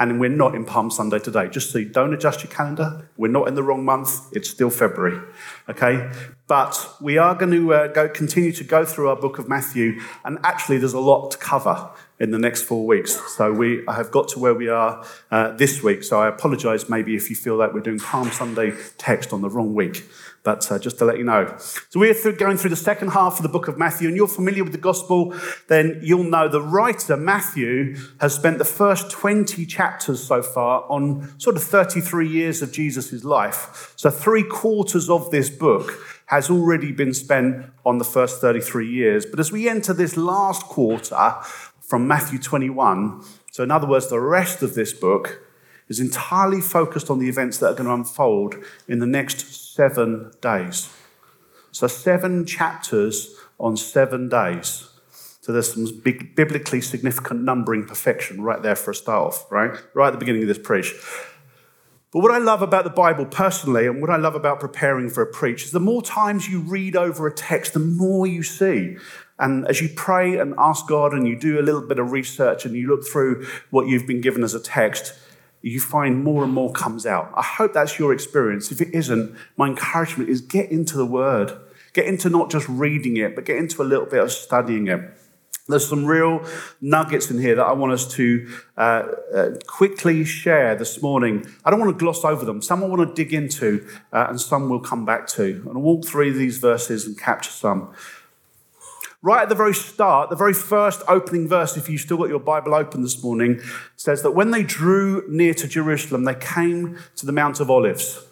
And 0.00 0.20
we're 0.20 0.30
not 0.30 0.54
in 0.54 0.64
Palm 0.64 0.90
Sunday 0.90 1.18
today. 1.18 1.48
Just 1.48 1.70
so 1.70 1.78
you 1.78 1.88
don't 1.88 2.14
adjust 2.14 2.44
your 2.44 2.52
calendar. 2.52 3.08
We're 3.16 3.32
not 3.32 3.48
in 3.48 3.54
the 3.54 3.64
wrong 3.64 3.84
month. 3.84 4.28
It's 4.32 4.48
still 4.48 4.70
February. 4.70 5.20
Okay? 5.68 6.10
But 6.46 6.88
we 7.00 7.18
are 7.18 7.34
going 7.34 7.50
to 7.52 7.74
uh, 7.74 7.86
go, 7.88 8.08
continue 8.08 8.52
to 8.52 8.64
go 8.64 8.84
through 8.84 9.08
our 9.08 9.16
book 9.16 9.38
of 9.38 9.48
Matthew. 9.48 10.00
And 10.24 10.38
actually, 10.44 10.78
there's 10.78 10.94
a 10.94 11.00
lot 11.00 11.32
to 11.32 11.38
cover 11.38 11.90
in 12.20 12.30
the 12.30 12.38
next 12.38 12.62
four 12.62 12.86
weeks. 12.86 13.20
So 13.36 13.52
we 13.52 13.84
have 13.88 14.10
got 14.10 14.28
to 14.28 14.38
where 14.38 14.54
we 14.54 14.68
are 14.68 15.04
uh, 15.30 15.52
this 15.52 15.82
week. 15.82 16.02
So 16.02 16.20
I 16.20 16.28
apologize 16.28 16.88
maybe 16.88 17.14
if 17.14 17.30
you 17.30 17.36
feel 17.36 17.56
like 17.56 17.72
we're 17.72 17.80
doing 17.80 18.00
Palm 18.00 18.30
Sunday 18.30 18.72
text 18.98 19.32
on 19.32 19.42
the 19.42 19.50
wrong 19.50 19.74
week. 19.74 20.04
But 20.44 20.70
uh, 20.70 20.78
just 20.78 20.98
to 20.98 21.04
let 21.04 21.18
you 21.18 21.24
know. 21.24 21.54
So 21.58 22.00
we're 22.00 22.14
through, 22.14 22.36
going 22.36 22.56
through 22.56 22.70
the 22.70 22.76
second 22.76 23.08
half 23.08 23.36
of 23.36 23.42
the 23.42 23.48
book 23.48 23.68
of 23.68 23.76
Matthew, 23.76 24.08
and 24.08 24.16
you're 24.16 24.28
familiar 24.28 24.64
with 24.64 24.72
the 24.72 24.78
gospel, 24.78 25.34
then 25.68 26.00
you'll 26.02 26.24
know 26.24 26.48
the 26.48 26.62
writer, 26.62 27.16
Matthew, 27.16 27.96
has 28.20 28.34
spent 28.34 28.58
the 28.58 28.64
first 28.64 29.10
20 29.10 29.66
chapters 29.66 30.22
so 30.22 30.42
far 30.42 30.84
on 30.88 31.38
sort 31.38 31.56
of 31.56 31.62
33 31.62 32.28
years 32.28 32.62
of 32.62 32.72
Jesus' 32.72 33.24
life. 33.24 33.92
So 33.96 34.10
three 34.10 34.44
quarters 34.44 35.10
of 35.10 35.30
this 35.30 35.50
book 35.50 35.92
has 36.26 36.50
already 36.50 36.92
been 36.92 37.14
spent 37.14 37.66
on 37.86 37.98
the 37.98 38.04
first 38.04 38.40
33 38.40 38.88
years. 38.88 39.24
But 39.24 39.40
as 39.40 39.50
we 39.50 39.68
enter 39.68 39.94
this 39.94 40.16
last 40.16 40.62
quarter 40.64 41.34
from 41.80 42.06
Matthew 42.06 42.38
21, 42.38 43.22
so 43.50 43.62
in 43.62 43.70
other 43.70 43.86
words, 43.86 44.08
the 44.08 44.20
rest 44.20 44.62
of 44.62 44.74
this 44.74 44.92
book 44.92 45.40
is 45.88 46.00
entirely 46.00 46.60
focused 46.60 47.10
on 47.10 47.18
the 47.18 47.28
events 47.28 47.58
that 47.58 47.68
are 47.68 47.74
going 47.74 47.86
to 47.86 47.94
unfold 47.94 48.56
in 48.86 48.98
the 48.98 49.06
next 49.06 49.67
seven 49.78 50.32
days. 50.40 50.92
So, 51.70 51.86
seven 51.86 52.44
chapters 52.44 53.36
on 53.60 53.76
seven 53.76 54.28
days. 54.28 54.90
So, 55.40 55.52
there's 55.52 55.72
some 55.72 56.00
big, 56.02 56.34
biblically 56.34 56.80
significant 56.80 57.42
numbering 57.42 57.86
perfection 57.86 58.42
right 58.42 58.60
there 58.60 58.74
for 58.74 58.90
a 58.90 58.94
start 58.94 59.28
off, 59.28 59.52
right? 59.52 59.70
Right 59.94 60.08
at 60.08 60.14
the 60.14 60.18
beginning 60.18 60.42
of 60.42 60.48
this 60.48 60.58
preach. 60.58 60.92
But 62.10 62.22
what 62.22 62.32
I 62.32 62.38
love 62.38 62.60
about 62.60 62.82
the 62.82 62.90
Bible 62.90 63.24
personally, 63.24 63.86
and 63.86 64.00
what 64.00 64.10
I 64.10 64.16
love 64.16 64.34
about 64.34 64.58
preparing 64.58 65.10
for 65.10 65.22
a 65.22 65.26
preach, 65.26 65.66
is 65.66 65.70
the 65.70 65.78
more 65.78 66.02
times 66.02 66.48
you 66.48 66.58
read 66.58 66.96
over 66.96 67.28
a 67.28 67.32
text, 67.32 67.74
the 67.74 67.78
more 67.78 68.26
you 68.26 68.42
see. 68.42 68.96
And 69.38 69.64
as 69.68 69.80
you 69.80 69.90
pray 69.94 70.38
and 70.38 70.54
ask 70.58 70.88
God 70.88 71.12
and 71.12 71.28
you 71.28 71.38
do 71.38 71.60
a 71.60 71.62
little 71.62 71.86
bit 71.86 72.00
of 72.00 72.10
research 72.10 72.64
and 72.64 72.74
you 72.74 72.88
look 72.88 73.06
through 73.06 73.46
what 73.70 73.86
you've 73.86 74.08
been 74.08 74.22
given 74.22 74.42
as 74.42 74.54
a 74.54 74.60
text, 74.60 75.14
you 75.62 75.80
find 75.80 76.22
more 76.22 76.44
and 76.44 76.52
more 76.52 76.72
comes 76.72 77.06
out. 77.06 77.32
I 77.34 77.42
hope 77.42 77.72
that's 77.72 77.98
your 77.98 78.12
experience. 78.12 78.70
If 78.70 78.80
it 78.80 78.94
isn't, 78.94 79.36
my 79.56 79.68
encouragement 79.68 80.30
is 80.30 80.40
get 80.40 80.70
into 80.70 80.96
the 80.96 81.06
Word. 81.06 81.52
Get 81.92 82.06
into 82.06 82.28
not 82.28 82.50
just 82.50 82.68
reading 82.68 83.16
it, 83.16 83.34
but 83.34 83.44
get 83.44 83.56
into 83.56 83.82
a 83.82 83.84
little 83.84 84.06
bit 84.06 84.22
of 84.22 84.30
studying 84.30 84.88
it. 84.88 85.00
There's 85.68 85.86
some 85.86 86.06
real 86.06 86.42
nuggets 86.80 87.30
in 87.30 87.38
here 87.38 87.54
that 87.56 87.64
I 87.64 87.72
want 87.72 87.92
us 87.92 88.10
to 88.14 88.48
uh, 88.78 89.08
uh, 89.34 89.50
quickly 89.66 90.24
share 90.24 90.74
this 90.74 91.02
morning. 91.02 91.44
I 91.62 91.70
don't 91.70 91.78
want 91.78 91.92
to 91.92 91.98
gloss 91.98 92.24
over 92.24 92.46
them. 92.46 92.62
Some 92.62 92.82
I 92.82 92.86
want 92.86 93.06
to 93.06 93.14
dig 93.14 93.34
into, 93.34 93.86
uh, 94.10 94.28
and 94.30 94.40
some 94.40 94.70
we'll 94.70 94.80
come 94.80 95.04
back 95.04 95.26
to. 95.28 95.44
And 95.44 95.68
I'll 95.68 95.82
walk 95.82 96.06
through 96.06 96.32
these 96.32 96.56
verses 96.56 97.06
and 97.06 97.18
capture 97.18 97.50
some. 97.50 97.92
Right 99.20 99.42
at 99.42 99.48
the 99.48 99.56
very 99.56 99.74
start, 99.74 100.30
the 100.30 100.36
very 100.36 100.54
first 100.54 101.02
opening 101.08 101.48
verse, 101.48 101.76
if 101.76 101.88
you've 101.88 102.00
still 102.00 102.18
got 102.18 102.28
your 102.28 102.38
Bible 102.38 102.72
open 102.72 103.02
this 103.02 103.20
morning, 103.20 103.60
says 103.96 104.22
that 104.22 104.30
when 104.30 104.52
they 104.52 104.62
drew 104.62 105.24
near 105.28 105.54
to 105.54 105.66
Jerusalem, 105.66 106.22
they 106.22 106.36
came 106.36 106.96
to 107.16 107.26
the 107.26 107.32
Mount 107.32 107.58
of 107.58 107.68
Olives. 107.68 108.24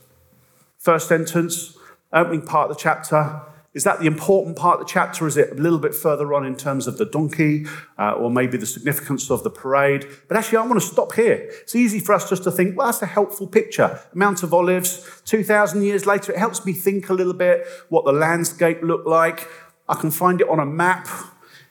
First 0.79 1.09
sentence, 1.09 1.77
opening 2.13 2.43
part 2.43 2.71
of 2.71 2.77
the 2.77 2.81
chapter. 2.81 3.43
Is 3.75 3.83
that 3.83 3.99
the 3.99 4.07
important 4.07 4.57
part 4.57 4.81
of 4.81 4.87
the 4.87 4.91
chapter? 4.91 5.27
Is 5.27 5.37
it 5.37 5.51
a 5.51 5.61
little 5.61 5.81
bit 5.81 5.93
further 5.93 6.33
on 6.33 6.47
in 6.47 6.55
terms 6.55 6.87
of 6.87 6.99
the 6.99 7.05
donkey 7.05 7.67
uh, 7.99 8.13
or 8.13 8.31
maybe 8.31 8.57
the 8.57 8.65
significance 8.65 9.29
of 9.29 9.43
the 9.43 9.51
parade? 9.51 10.07
But 10.29 10.37
actually, 10.37 10.59
I 10.59 10.67
want 10.67 10.81
to 10.81 10.87
stop 10.87 11.15
here. 11.15 11.51
It's 11.63 11.75
easy 11.75 11.99
for 11.99 12.15
us 12.15 12.29
just 12.29 12.45
to 12.45 12.53
think, 12.53 12.79
well, 12.79 12.87
that's 12.87 13.03
a 13.03 13.07
helpful 13.07 13.49
picture. 13.49 14.01
Mount 14.15 14.45
of 14.45 14.55
Olives, 14.55 15.21
2,000 15.27 15.83
years 15.83 16.07
later, 16.07 16.33
it 16.33 16.39
helps 16.39 16.65
me 16.65 16.73
think 16.73 17.11
a 17.11 17.13
little 17.13 17.35
bit 17.35 17.67
what 17.89 18.05
the 18.05 18.13
landscape 18.13 18.81
looked 18.83 19.09
like. 19.09 19.47
I 19.89 19.95
can 19.95 20.11
find 20.11 20.41
it 20.41 20.49
on 20.49 20.59
a 20.59 20.67
map. 20.67 21.09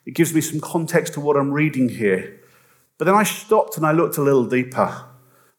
It 0.06 0.14
gives 0.14 0.34
me 0.34 0.42
some 0.42 0.60
context 0.60 1.14
to 1.14 1.20
what 1.20 1.36
I'm 1.36 1.52
reading 1.52 1.90
here. 1.90 2.40
But 2.98 3.06
then 3.06 3.16
I 3.16 3.24
stopped 3.24 3.78
and 3.78 3.86
I 3.86 3.92
looked 3.92 4.18
a 4.18 4.22
little 4.22 4.46
deeper 4.46 5.06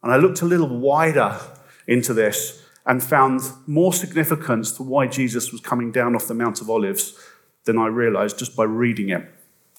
and 0.03 0.13
I 0.13 0.17
looked 0.17 0.41
a 0.41 0.47
little 0.47 0.69
wider 0.69 1.39
into 1.87 2.15
this 2.15 2.63
and 2.87 3.03
found 3.03 3.41
more 3.67 3.93
significance 3.93 4.73
to 4.73 4.83
why 4.83 5.07
Jesus 5.07 5.53
was 5.53 5.61
coming 5.61 5.91
down 5.91 6.15
off 6.15 6.29
the 6.29 6.35
Mount 6.35 6.61
of 6.61 6.71
Olives 6.71 7.19
than 7.65 7.79
I 7.79 7.89
realized 7.89 8.39
just 8.39 8.57
by 8.57 8.65
reading 8.65 9.11
it. 9.11 9.29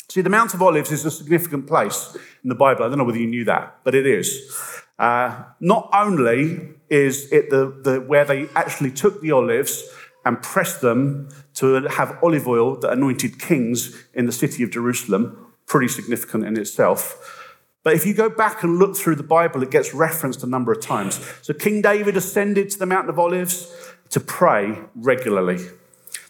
See, 0.10 0.22
the 0.22 0.30
Mount 0.30 0.54
of 0.54 0.62
Olives 0.62 0.92
is 0.92 1.06
a 1.06 1.12
significant 1.12 1.68
place 1.68 2.16
in 2.44 2.50
the 2.50 2.56
Bible. 2.56 2.84
I 2.84 2.90
don't 2.90 2.98
know 2.98 3.04
whether 3.04 3.18
you 3.18 3.28
knew 3.28 3.46
that, 3.46 3.78
but 3.84 3.96
it 3.96 4.06
is. 4.06 4.84
Uh, 5.00 5.44
not 5.60 5.90
only 5.94 6.76
is 6.90 7.32
it 7.32 7.50
the, 7.50 7.80
the, 7.84 8.02
where 8.02 8.26
they 8.26 8.48
actually 8.56 8.92
took 8.92 9.22
the 9.22 9.32
olives 9.32 9.84
and 10.28 10.42
pressed 10.42 10.82
them 10.82 11.30
to 11.54 11.88
have 11.88 12.20
olive 12.22 12.48
oil 12.48 12.76
that 12.82 12.92
anointed 12.92 13.40
kings 13.40 14.04
in 14.14 14.26
the 14.26 14.32
city 14.34 14.62
of 14.62 14.70
Jerusalem, 14.70 15.54
pretty 15.66 15.88
significant 15.88 16.46
in 16.46 16.58
itself. 16.58 17.46
But 17.82 17.94
if 17.94 18.06
you 18.06 18.14
go 18.14 18.30
back 18.30 18.62
and 18.62 18.78
look 18.78 18.98
through 18.98 19.16
the 19.16 19.24
Bible, 19.24 19.64
it 19.64 19.72
gets 19.72 19.94
referenced 19.94 20.44
a 20.44 20.48
number 20.48 20.74
of 20.74 20.82
times. 20.82 21.26
So 21.42 21.54
King 21.54 21.82
David 21.82 22.18
ascended 22.18 22.70
to 22.72 22.78
the 22.78 22.86
Mount 22.86 23.10
of 23.10 23.18
Olives 23.18 23.74
to 24.10 24.20
pray 24.20 24.78
regularly. 24.96 25.60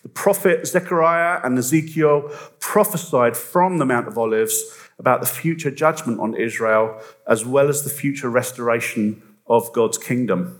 The 0.03 0.09
prophet 0.09 0.67
Zechariah 0.67 1.41
and 1.43 1.57
Ezekiel 1.57 2.29
prophesied 2.59 3.35
from 3.35 3.79
the 3.79 3.85
Mount 3.85 4.07
of 4.07 4.15
Olives 4.15 4.63
about 4.99 5.21
the 5.21 5.27
future 5.27 5.71
judgment 5.71 6.19
on 6.19 6.35
Israel 6.35 7.01
as 7.27 7.43
well 7.43 7.67
as 7.67 7.83
the 7.83 7.89
future 7.89 8.29
restoration 8.29 9.23
of 9.47 9.73
God's 9.73 9.97
kingdom. 9.97 10.59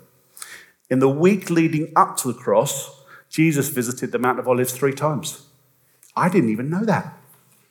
In 0.89 0.98
the 0.98 1.10
week 1.10 1.51
leading 1.51 1.94
up 1.96 2.17
to 2.17 2.34
the 2.34 2.39
cross, 2.39 2.97
Jesus 3.30 3.70
visited 3.70 4.12
the 4.12 4.20
Mount 4.20 4.40
of 4.40 4.48
Olives 4.48 4.74
three 4.74 4.94
times. 4.94 5.48
I 6.16 6.30
didn't 6.30 6.50
even 6.50 6.70
know 6.70 6.86
that. 6.86 7.18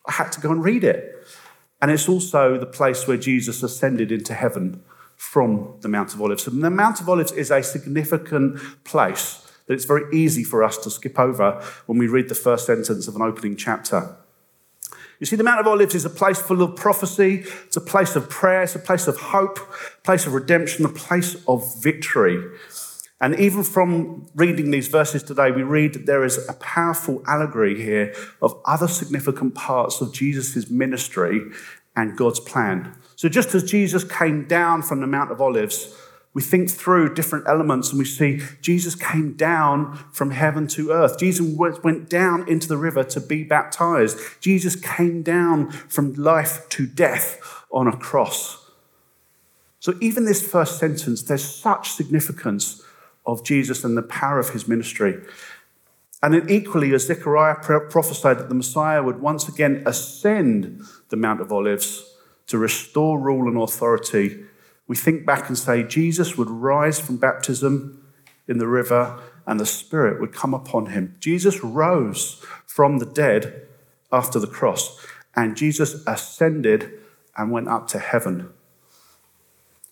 I 0.07 0.13
had 0.13 0.31
to 0.33 0.41
go 0.41 0.51
and 0.51 0.63
read 0.63 0.85
it. 0.85 1.27
And 1.81 1.91
it's 1.91 2.09
also 2.09 2.59
the 2.59 2.67
place 2.67 3.07
where 3.07 3.17
Jesus 3.17 3.63
ascended 3.63 4.11
into 4.11 4.35
heaven 4.35 4.83
from 5.17 5.75
the 5.81 5.89
Mount 5.89 6.15
of 6.15 6.23
Olives. 6.23 6.47
And 6.47 6.63
the 6.63 6.71
Mount 6.71 7.01
of 7.01 7.09
Olives 7.09 7.33
is 7.33 7.51
a 7.51 7.63
significant 7.63 8.61
place 8.85 9.43
that 9.67 9.75
it's 9.75 9.85
very 9.85 10.05
easy 10.15 10.45
for 10.45 10.63
us 10.63 10.79
to 10.79 10.91
skip 10.91 11.19
over 11.19 11.63
when 11.87 11.99
we 11.99 12.07
read 12.07 12.29
the 12.29 12.35
first 12.35 12.67
sentence 12.67 13.09
of 13.09 13.17
an 13.17 13.23
opening 13.23 13.57
chapter. 13.57 14.17
You 15.19 15.27
see, 15.27 15.37
the 15.37 15.45
Mount 15.45 15.61
of 15.61 15.67
Olives 15.67 15.95
is 15.95 16.05
a 16.05 16.11
place 16.11 16.39
full 16.39 16.63
of 16.63 16.77
prophecy, 16.77 17.45
it's 17.65 17.77
a 17.77 17.81
place 17.81 18.17
of 18.17 18.29
prayer, 18.29 18.63
it's 18.63 18.75
a 18.75 18.79
place 18.79 19.07
of 19.07 19.17
hope, 19.17 19.59
a 19.59 20.03
place 20.03 20.27
of 20.27 20.35
redemption, 20.35 20.85
a 20.85 20.91
place 20.91 21.37
of 21.49 21.83
victory. 21.83 22.43
And 23.21 23.39
even 23.41 23.63
from 23.63 24.27
reading 24.35 24.71
these 24.71 24.89
verses 24.89 25.23
today, 25.23 25.51
we 25.51 25.63
read 25.63 25.95
that 25.95 26.07
there 26.07 26.25
is 26.25 26.47
a 26.49 26.53
powerful 26.55 27.23
allegory 27.27 27.81
here 27.81 28.15
of 28.43 28.61
other 28.67 28.89
significant 28.89 29.55
parts 29.55 30.01
of 30.03 30.13
Jesus' 30.13 30.71
ministry 30.71 31.41
and 31.95 32.17
God's 32.17 32.41
plan. 32.41 32.95
So, 33.17 33.31
just 33.31 33.55
as 33.55 33.65
Jesus 33.65 34.05
came 34.05 34.47
down 34.47 34.83
from 34.83 35.01
the 35.01 35.07
Mount 35.07 35.33
of 35.33 35.41
Olives, 35.41 35.97
we 36.35 36.43
think 36.43 36.69
through 36.69 37.15
different 37.15 37.49
elements 37.49 37.89
and 37.89 37.99
we 37.99 38.05
see 38.05 38.43
Jesus 38.61 38.95
came 38.95 39.33
down 39.33 39.97
from 40.13 40.33
heaven 40.33 40.67
to 40.69 40.91
earth. 40.91 41.19
Jesus 41.19 41.47
went 41.57 42.11
down 42.11 42.47
into 42.47 42.69
the 42.69 42.77
river 42.77 43.03
to 43.05 43.21
be 43.21 43.43
baptized. 43.43 44.19
Jesus 44.43 44.77
came 44.77 45.23
down 45.23 45.71
from 45.71 46.13
life 46.13 46.69
to 46.69 46.87
death 46.87 47.65
on 47.73 47.89
a 47.89 47.97
cross. 47.97 48.71
So, 49.81 49.95
even 50.03 50.27
this 50.27 50.47
first 50.47 50.79
sentence, 50.79 51.23
there's 51.23 51.49
such 51.49 51.93
significance 51.93 52.83
of 53.27 53.45
Jesus 53.45 53.85
and 53.85 53.97
the 53.97 54.03
power 54.03 54.39
of 54.39 54.51
his 54.51 54.69
ministry. 54.69 55.21
And 56.23 56.35
then, 56.35 56.49
equally, 56.49 56.95
as 56.95 57.07
Zechariah 57.07 57.57
prophesied 57.57 58.39
that 58.39 58.49
the 58.49 58.55
Messiah 58.55 59.03
would 59.03 59.21
once 59.21 59.49
again 59.49 59.83
ascend 59.87 60.83
the 61.11 61.17
Mount 61.17 61.41
of 61.41 61.53
Olives 61.53 62.15
to 62.47 62.59
restore 62.59 63.19
rule 63.19 63.49
and 63.49 63.57
authority 63.57 64.45
we 64.87 64.97
think 64.97 65.27
back 65.27 65.49
and 65.49 65.59
say 65.59 65.83
Jesus 65.83 66.37
would 66.37 66.51
rise 66.51 67.01
from 67.01 67.17
baptism 67.17 68.07
in 68.47 68.59
the 68.59 68.69
river 68.69 69.21
and 69.47 69.59
the 69.59 69.67
Spirit 69.67 70.21
would 70.21 70.33
come 70.33 70.55
upon 70.55 70.87
him. 70.87 71.17
Jesus 71.19 71.63
rose 71.63 72.45
from 72.67 72.99
the 72.99 73.07
dead 73.07 73.67
after 74.13 74.39
the 74.39 74.47
cross, 74.47 75.05
and 75.35 75.57
Jesus 75.57 76.05
ascended 76.07 76.93
and 77.37 77.51
went 77.51 77.69
up 77.69 77.89
to 77.89 77.99
heaven. 77.99 78.51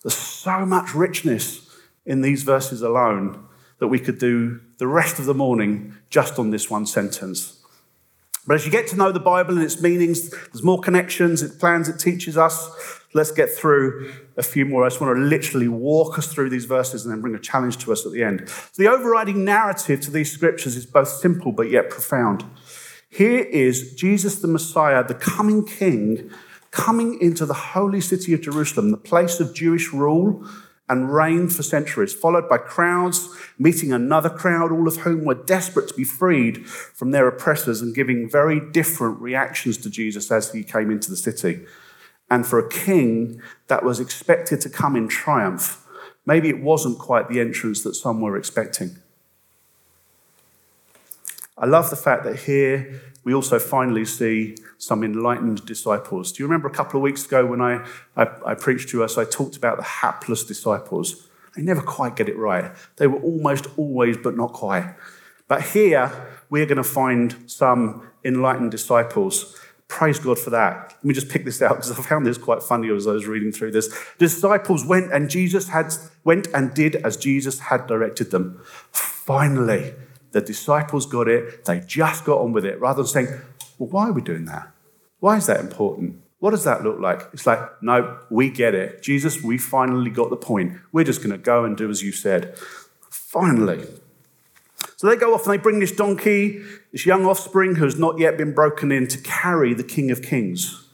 There's 0.03 0.17
so 0.17 0.65
much 0.65 0.95
richness 0.95 1.64
in 2.05 2.21
these 2.21 2.43
verses 2.43 2.81
alone 2.81 3.45
that 3.79 3.87
we 3.87 3.99
could 3.99 4.19
do 4.19 4.61
the 4.77 4.87
rest 4.87 5.19
of 5.19 5.25
the 5.25 5.33
morning 5.33 5.95
just 6.09 6.39
on 6.39 6.49
this 6.51 6.69
one 6.69 6.85
sentence. 6.85 7.61
But 8.47 8.55
as 8.55 8.65
you 8.65 8.71
get 8.71 8.87
to 8.87 8.95
know 8.95 9.11
the 9.11 9.19
Bible 9.19 9.55
and 9.55 9.63
its 9.63 9.81
meanings, 9.81 10.29
there's 10.29 10.61
more 10.61 10.79
connections, 10.79 11.41
it 11.41 11.59
plans, 11.59 11.89
it 11.89 11.99
teaches 11.99 12.37
us. 12.37 12.69
Let's 13.13 13.31
get 13.31 13.49
through 13.49 14.13
a 14.37 14.43
few 14.43 14.65
more. 14.65 14.85
I 14.85 14.89
just 14.89 15.01
want 15.01 15.17
to 15.17 15.21
literally 15.21 15.67
walk 15.67 16.19
us 16.19 16.31
through 16.31 16.49
these 16.49 16.65
verses 16.65 17.05
and 17.05 17.13
then 17.13 17.21
bring 17.21 17.33
a 17.33 17.39
challenge 17.39 17.77
to 17.79 17.91
us 17.91 18.05
at 18.05 18.11
the 18.11 18.23
end. 18.23 18.47
So 18.47 18.83
the 18.83 18.89
overriding 18.89 19.43
narrative 19.43 20.01
to 20.01 20.11
these 20.11 20.31
scriptures 20.31 20.75
is 20.75 20.85
both 20.85 21.07
simple 21.07 21.51
but 21.51 21.71
yet 21.71 21.89
profound. 21.89 22.43
Here 23.09 23.39
is 23.39 23.95
Jesus 23.95 24.39
the 24.39 24.47
Messiah, 24.47 25.03
the 25.03 25.15
coming 25.15 25.65
king, 25.65 26.29
coming 26.71 27.19
into 27.21 27.45
the 27.45 27.53
holy 27.53 28.01
city 28.01 28.33
of 28.33 28.41
Jerusalem, 28.41 28.91
the 28.91 28.97
place 28.97 29.39
of 29.39 29.55
Jewish 29.55 29.93
rule 29.93 30.45
and 30.87 31.13
reigned 31.13 31.53
for 31.53 31.63
centuries, 31.63 32.13
followed 32.13 32.47
by 32.47 32.57
crowds 32.57 33.29
meeting 33.57 33.91
another 33.91 34.29
crowd, 34.29 34.71
all 34.71 34.87
of 34.87 34.97
whom 34.97 35.23
were 35.25 35.33
desperate 35.33 35.87
to 35.87 35.93
be 35.93 36.03
freed 36.03 36.67
from 36.67 37.11
their 37.11 37.27
oppressors 37.27 37.81
and 37.81 37.95
giving 37.95 38.29
very 38.29 38.59
different 38.71 39.19
reactions 39.19 39.77
to 39.77 39.89
Jesus 39.89 40.31
as 40.31 40.51
he 40.51 40.63
came 40.63 40.91
into 40.91 41.09
the 41.09 41.17
city. 41.17 41.65
And 42.29 42.45
for 42.45 42.59
a 42.59 42.69
king 42.69 43.41
that 43.67 43.83
was 43.83 43.99
expected 43.99 44.61
to 44.61 44.69
come 44.69 44.95
in 44.95 45.07
triumph, 45.07 45.85
maybe 46.25 46.49
it 46.49 46.59
wasn't 46.59 46.99
quite 46.99 47.29
the 47.29 47.39
entrance 47.39 47.83
that 47.83 47.95
some 47.95 48.21
were 48.21 48.37
expecting. 48.37 48.97
I 51.57 51.65
love 51.65 51.89
the 51.89 51.95
fact 51.95 52.25
that 52.25 52.39
here 52.41 53.01
we 53.25 53.33
also 53.33 53.59
finally 53.59 54.05
see 54.05 54.55
some 54.77 55.03
enlightened 55.03 55.65
disciples. 55.65 56.31
Do 56.31 56.43
you 56.43 56.47
remember 56.47 56.67
a 56.67 56.71
couple 56.71 56.99
of 56.99 57.01
weeks 57.01 57.25
ago 57.25 57.45
when 57.45 57.59
I, 57.59 57.85
I, 58.15 58.27
I, 58.45 58.53
preached 58.53 58.89
to 58.89 59.03
us, 59.03 59.17
I 59.17 59.25
talked 59.25 59.57
about 59.57 59.77
the 59.77 59.83
hapless 59.83 60.43
disciples? 60.43 61.27
They 61.55 61.63
never 61.63 61.81
quite 61.81 62.15
get 62.15 62.29
it 62.29 62.37
right. 62.37 62.71
They 62.97 63.07
were 63.07 63.19
almost 63.19 63.65
always, 63.77 64.15
but 64.15 64.37
not 64.37 64.53
quite. 64.53 64.95
But 65.47 65.63
here, 65.63 66.11
we're 66.51 66.67
going 66.67 66.77
to 66.77 66.83
find 66.83 67.35
some 67.47 68.07
enlightened 68.23 68.69
disciples. 68.69 69.59
Praise 69.87 70.19
God 70.19 70.37
for 70.37 70.51
that. 70.51 70.93
Let 70.97 71.05
me 71.05 71.13
just 71.13 71.29
pick 71.29 71.45
this 71.45 71.61
out 71.63 71.77
because 71.77 71.91
I 71.91 72.01
found 72.03 72.27
this 72.27 72.37
quite 72.37 72.61
funny 72.61 72.91
as 72.91 73.07
I 73.07 73.11
was 73.11 73.25
reading 73.25 73.51
through 73.51 73.71
this. 73.71 73.95
Disciples 74.19 74.85
went 74.85 75.11
and 75.11 75.31
Jesus 75.31 75.69
had 75.69 75.93
went 76.23 76.47
and 76.53 76.73
did 76.75 76.97
as 76.97 77.17
Jesus 77.17 77.59
had 77.59 77.87
directed 77.87 78.29
them. 78.29 78.61
Finally, 78.91 79.93
the 80.35 80.41
disciples 80.41 81.05
got 81.05 81.29
it. 81.29 81.63
They 81.63 81.79
just 81.79 82.25
got 82.25 82.41
on 82.41 82.51
with 82.51 82.65
it 82.65 82.77
rather 82.81 83.03
than 83.03 83.07
saying, 83.07 83.27
well, 83.77 83.89
why 83.89 84.09
are 84.09 84.11
we 84.11 84.21
doing 84.21 84.43
that? 84.45 84.69
Why 85.21 85.37
is 85.37 85.45
that 85.45 85.61
important? 85.61 86.21
What 86.39 86.51
does 86.51 86.65
that 86.65 86.83
look 86.83 86.99
like? 86.99 87.21
It's 87.31 87.47
like, 87.47 87.61
no, 87.81 88.19
we 88.29 88.49
get 88.49 88.75
it. 88.75 89.01
Jesus, 89.01 89.41
we 89.41 89.57
finally 89.57 90.09
got 90.09 90.29
the 90.29 90.35
point. 90.35 90.73
We're 90.91 91.05
just 91.05 91.23
going 91.23 91.31
to 91.31 91.37
go 91.37 91.63
and 91.63 91.77
do 91.77 91.89
as 91.89 92.03
you 92.03 92.11
said. 92.11 92.57
Finally. 93.09 93.87
So 94.97 95.07
they 95.07 95.15
go 95.15 95.33
off 95.33 95.45
and 95.45 95.53
they 95.53 95.57
bring 95.57 95.79
this 95.79 95.93
donkey, 95.93 96.61
this 96.91 97.05
young 97.05 97.25
offspring 97.25 97.75
who 97.75 97.85
has 97.85 97.97
not 97.97 98.19
yet 98.19 98.37
been 98.37 98.53
broken 98.53 98.91
in, 98.91 99.07
to 99.07 99.17
carry 99.19 99.73
the 99.73 99.85
King 99.85 100.11
of 100.11 100.21
Kings. 100.21 100.85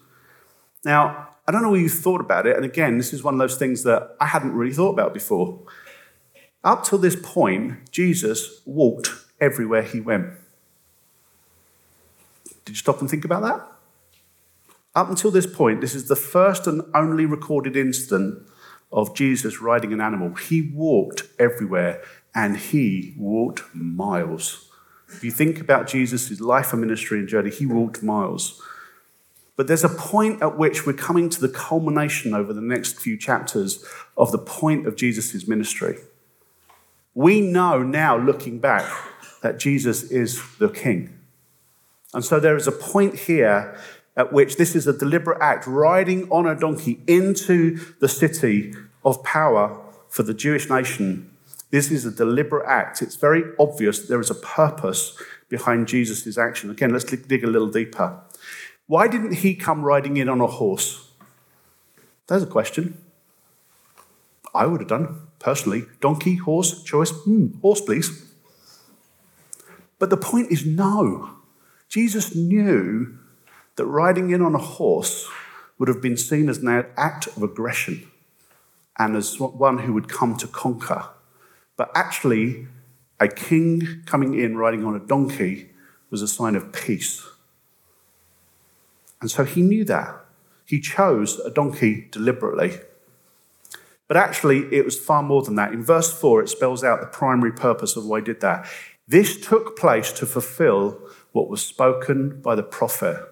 Now, 0.85 1.29
I 1.47 1.51
don't 1.51 1.63
know 1.63 1.71
what 1.71 1.79
you 1.79 1.89
thought 1.89 2.21
about 2.21 2.45
it. 2.45 2.55
And 2.55 2.63
again, 2.63 2.99
this 2.99 3.11
is 3.11 3.23
one 3.23 3.33
of 3.33 3.39
those 3.39 3.57
things 3.57 3.81
that 3.85 4.15
I 4.21 4.27
hadn't 4.27 4.53
really 4.53 4.73
thought 4.73 4.91
about 4.91 5.15
before. 5.15 5.63
Up 6.63 6.83
till 6.83 6.99
this 6.99 7.15
point, 7.15 7.91
Jesus 7.91 8.61
walked 8.67 9.09
everywhere 9.41 9.81
he 9.81 9.99
went. 9.99 10.27
Did 12.63 12.73
you 12.73 12.75
stop 12.75 13.01
and 13.01 13.09
think 13.09 13.25
about 13.25 13.41
that? 13.41 13.67
Up 14.95 15.09
until 15.09 15.31
this 15.31 15.47
point, 15.47 15.81
this 15.81 15.95
is 15.95 16.07
the 16.07 16.15
first 16.15 16.67
and 16.67 16.83
only 16.93 17.25
recorded 17.25 17.75
incident 17.75 18.47
of 18.91 19.15
Jesus 19.15 19.61
riding 19.61 19.93
an 19.93 20.01
animal. 20.01 20.35
He 20.35 20.61
walked 20.61 21.23
everywhere 21.39 22.01
and 22.35 22.57
he 22.57 23.13
walked 23.17 23.63
miles. 23.73 24.69
If 25.07 25.23
you 25.23 25.31
think 25.31 25.59
about 25.59 25.87
Jesus' 25.87 26.39
life 26.39 26.71
and 26.71 26.81
ministry 26.81 27.19
and 27.19 27.27
journey, 27.27 27.49
he 27.49 27.65
walked 27.65 28.03
miles. 28.03 28.61
But 29.55 29.67
there's 29.67 29.83
a 29.83 29.89
point 29.89 30.41
at 30.41 30.57
which 30.57 30.85
we're 30.85 30.93
coming 30.93 31.29
to 31.29 31.41
the 31.41 31.49
culmination 31.49 32.33
over 32.33 32.53
the 32.53 32.61
next 32.61 32.99
few 32.99 33.17
chapters 33.17 33.85
of 34.17 34.31
the 34.31 34.37
point 34.37 34.87
of 34.87 34.95
Jesus' 34.95 35.47
ministry. 35.47 35.97
We 37.13 37.41
know 37.41 37.83
now, 37.83 38.17
looking 38.17 38.59
back, 38.59 38.89
that 39.41 39.59
Jesus 39.59 40.03
is 40.03 40.41
the 40.57 40.69
king. 40.69 41.17
And 42.13 42.23
so 42.23 42.39
there 42.39 42.55
is 42.55 42.67
a 42.67 42.71
point 42.71 43.19
here 43.19 43.77
at 44.17 44.33
which 44.33 44.57
this 44.57 44.75
is 44.75 44.87
a 44.87 44.97
deliberate 44.97 45.41
act, 45.41 45.65
riding 45.65 46.29
on 46.29 46.45
a 46.45 46.55
donkey 46.55 47.01
into 47.07 47.77
the 47.99 48.09
city 48.09 48.73
of 49.05 49.23
power 49.23 49.79
for 50.09 50.23
the 50.23 50.33
Jewish 50.33 50.69
nation. 50.69 51.31
This 51.69 51.89
is 51.89 52.05
a 52.05 52.11
deliberate 52.11 52.67
act. 52.67 53.01
It's 53.01 53.15
very 53.15 53.43
obvious 53.57 53.99
that 53.99 54.09
there 54.09 54.19
is 54.19 54.29
a 54.29 54.35
purpose 54.35 55.17
behind 55.47 55.87
Jesus' 55.87 56.37
action. 56.37 56.69
Again, 56.69 56.91
let's 56.91 57.05
dig 57.05 57.43
a 57.43 57.47
little 57.47 57.69
deeper. 57.69 58.19
Why 58.87 59.07
didn't 59.07 59.35
he 59.35 59.55
come 59.55 59.83
riding 59.83 60.17
in 60.17 60.27
on 60.27 60.41
a 60.41 60.47
horse? 60.47 61.09
There's 62.27 62.43
a 62.43 62.47
question. 62.47 63.01
I 64.53 64.65
would 64.65 64.81
have 64.81 64.89
done, 64.89 65.21
personally. 65.39 65.85
Donkey, 66.01 66.35
horse, 66.35 66.83
choice? 66.83 67.11
Hmm, 67.11 67.57
horse, 67.61 67.79
please. 67.79 68.30
But 70.01 70.09
the 70.09 70.17
point 70.17 70.51
is 70.51 70.65
no. 70.65 71.29
Jesus 71.87 72.35
knew 72.35 73.19
that 73.75 73.85
riding 73.85 74.31
in 74.31 74.41
on 74.41 74.55
a 74.55 74.57
horse 74.57 75.29
would 75.77 75.87
have 75.89 76.01
been 76.01 76.17
seen 76.17 76.49
as 76.49 76.57
an 76.57 76.87
act 76.97 77.27
of 77.27 77.43
aggression 77.43 78.09
and 78.97 79.15
as 79.15 79.39
one 79.39 79.77
who 79.77 79.93
would 79.93 80.09
come 80.09 80.35
to 80.37 80.47
conquer. 80.47 81.05
But 81.77 81.91
actually, 81.93 82.67
a 83.19 83.27
king 83.27 84.01
coming 84.07 84.33
in 84.33 84.57
riding 84.57 84.83
on 84.83 84.95
a 84.95 84.99
donkey 84.99 85.69
was 86.09 86.23
a 86.23 86.27
sign 86.27 86.55
of 86.55 86.73
peace. 86.73 87.23
And 89.21 89.29
so 89.29 89.45
he 89.45 89.61
knew 89.61 89.85
that. 89.85 90.15
He 90.65 90.79
chose 90.79 91.37
a 91.37 91.51
donkey 91.51 92.07
deliberately. 92.09 92.79
But 94.07 94.17
actually, 94.17 94.61
it 94.73 94.83
was 94.83 94.99
far 94.99 95.21
more 95.21 95.43
than 95.43 95.55
that. 95.57 95.73
In 95.73 95.83
verse 95.83 96.11
4, 96.11 96.41
it 96.41 96.49
spells 96.49 96.83
out 96.83 97.01
the 97.01 97.05
primary 97.05 97.51
purpose 97.51 97.95
of 97.95 98.03
why 98.03 98.17
he 98.17 98.25
did 98.25 98.41
that. 98.41 98.67
This 99.07 99.39
took 99.39 99.77
place 99.77 100.11
to 100.13 100.25
fulfill 100.25 100.99
what 101.31 101.49
was 101.49 101.61
spoken 101.61 102.41
by 102.41 102.55
the 102.55 102.63
prophet. 102.63 103.27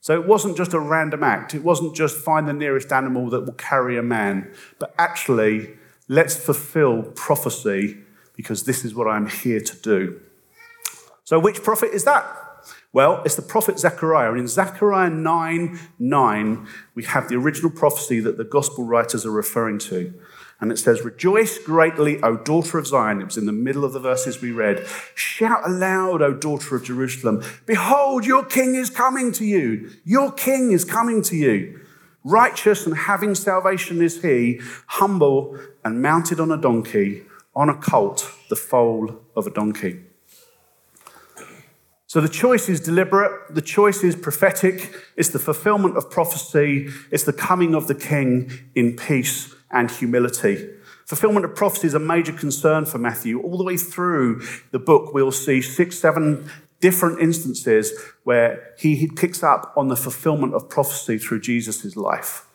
So 0.00 0.14
it 0.14 0.26
wasn't 0.26 0.56
just 0.56 0.72
a 0.72 0.78
random 0.78 1.24
act. 1.24 1.52
It 1.54 1.64
wasn't 1.64 1.96
just 1.96 2.16
find 2.16 2.46
the 2.46 2.52
nearest 2.52 2.92
animal 2.92 3.28
that 3.30 3.40
will 3.40 3.54
carry 3.54 3.98
a 3.98 4.02
man, 4.02 4.52
but 4.78 4.94
actually, 4.98 5.70
let's 6.06 6.36
fulfill 6.36 7.02
prophecy 7.02 7.98
because 8.36 8.64
this 8.64 8.84
is 8.84 8.94
what 8.94 9.08
I'm 9.08 9.28
here 9.28 9.60
to 9.60 9.76
do. 9.76 10.20
So, 11.24 11.40
which 11.40 11.62
prophet 11.64 11.90
is 11.92 12.04
that? 12.04 12.24
Well, 12.92 13.20
it's 13.24 13.34
the 13.34 13.42
prophet 13.42 13.78
Zechariah. 13.78 14.30
And 14.30 14.38
in 14.40 14.48
Zechariah 14.48 15.10
9 15.10 15.78
9, 15.98 16.66
we 16.94 17.02
have 17.04 17.28
the 17.28 17.34
original 17.34 17.70
prophecy 17.70 18.20
that 18.20 18.36
the 18.36 18.44
gospel 18.44 18.84
writers 18.84 19.26
are 19.26 19.32
referring 19.32 19.78
to. 19.90 20.14
And 20.60 20.72
it 20.72 20.78
says, 20.78 21.02
Rejoice 21.02 21.58
greatly, 21.58 22.20
O 22.22 22.36
daughter 22.36 22.78
of 22.78 22.86
Zion. 22.86 23.20
It 23.20 23.26
was 23.26 23.36
in 23.36 23.46
the 23.46 23.52
middle 23.52 23.84
of 23.84 23.92
the 23.92 24.00
verses 24.00 24.40
we 24.40 24.52
read. 24.52 24.86
Shout 25.14 25.60
aloud, 25.66 26.22
O 26.22 26.32
daughter 26.32 26.76
of 26.76 26.84
Jerusalem. 26.84 27.42
Behold, 27.66 28.24
your 28.24 28.44
king 28.44 28.74
is 28.74 28.88
coming 28.88 29.32
to 29.32 29.44
you. 29.44 29.90
Your 30.04 30.32
king 30.32 30.72
is 30.72 30.84
coming 30.84 31.22
to 31.22 31.36
you. 31.36 31.80
Righteous 32.24 32.86
and 32.86 32.96
having 32.96 33.34
salvation 33.34 34.02
is 34.02 34.22
he, 34.22 34.60
humble 34.86 35.58
and 35.84 36.02
mounted 36.02 36.40
on 36.40 36.50
a 36.50 36.56
donkey, 36.56 37.22
on 37.54 37.68
a 37.68 37.76
colt, 37.76 38.32
the 38.48 38.56
foal 38.56 39.20
of 39.36 39.46
a 39.46 39.50
donkey. 39.50 40.00
So 42.08 42.20
the 42.20 42.28
choice 42.28 42.68
is 42.68 42.80
deliberate, 42.80 43.54
the 43.54 43.60
choice 43.60 44.02
is 44.02 44.16
prophetic, 44.16 44.94
it's 45.16 45.28
the 45.28 45.38
fulfillment 45.38 45.96
of 45.96 46.10
prophecy, 46.10 46.88
it's 47.10 47.24
the 47.24 47.32
coming 47.32 47.74
of 47.74 47.88
the 47.88 47.94
king 47.94 48.50
in 48.74 48.96
peace 48.96 49.55
and 49.70 49.90
humility. 49.90 50.68
Fulfillment 51.06 51.44
of 51.44 51.54
prophecy 51.54 51.86
is 51.86 51.94
a 51.94 52.00
major 52.00 52.32
concern 52.32 52.84
for 52.84 52.98
Matthew. 52.98 53.40
All 53.40 53.56
the 53.56 53.64
way 53.64 53.76
through 53.76 54.42
the 54.70 54.78
book, 54.78 55.14
we'll 55.14 55.30
see 55.32 55.62
six, 55.62 55.98
seven 55.98 56.50
different 56.80 57.20
instances 57.20 57.92
where 58.24 58.74
he 58.78 59.08
picks 59.08 59.42
up 59.42 59.72
on 59.76 59.88
the 59.88 59.96
fulfillment 59.96 60.54
of 60.54 60.68
prophecy 60.68 61.18
through 61.18 61.40
Jesus' 61.40 61.96
life. 61.96 62.46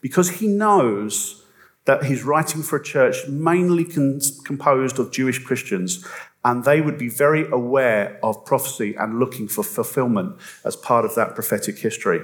Because 0.00 0.30
he 0.30 0.46
knows 0.46 1.44
that 1.84 2.04
he's 2.04 2.24
writing 2.24 2.62
for 2.62 2.76
a 2.76 2.82
church 2.82 3.26
mainly 3.28 3.84
composed 3.84 4.98
of 4.98 5.12
Jewish 5.12 5.42
Christians, 5.42 6.06
and 6.44 6.64
they 6.64 6.80
would 6.80 6.98
be 6.98 7.08
very 7.08 7.48
aware 7.50 8.18
of 8.22 8.44
prophecy 8.44 8.94
and 8.94 9.18
looking 9.18 9.48
for 9.48 9.62
fulfillment 9.62 10.36
as 10.64 10.76
part 10.76 11.04
of 11.04 11.14
that 11.14 11.34
prophetic 11.34 11.78
history. 11.78 12.20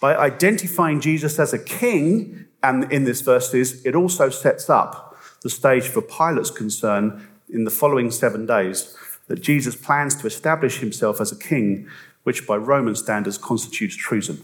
By 0.00 0.16
identifying 0.16 1.00
Jesus 1.00 1.38
as 1.38 1.52
a 1.52 1.58
king, 1.58 2.46
and 2.62 2.90
in 2.92 3.04
this 3.04 3.20
verses, 3.20 3.84
it 3.84 3.94
also 3.94 4.28
sets 4.28 4.68
up 4.68 5.16
the 5.42 5.50
stage 5.50 5.88
for 5.88 6.02
Pilate's 6.02 6.50
concern 6.50 7.28
in 7.48 7.64
the 7.64 7.70
following 7.70 8.10
seven 8.10 8.46
days 8.46 8.96
that 9.28 9.40
Jesus 9.40 9.76
plans 9.76 10.14
to 10.16 10.26
establish 10.26 10.78
himself 10.78 11.20
as 11.20 11.32
a 11.32 11.38
king, 11.38 11.88
which 12.24 12.46
by 12.46 12.56
Roman 12.56 12.94
standards 12.94 13.38
constitutes 13.38 13.96
treason. 13.96 14.42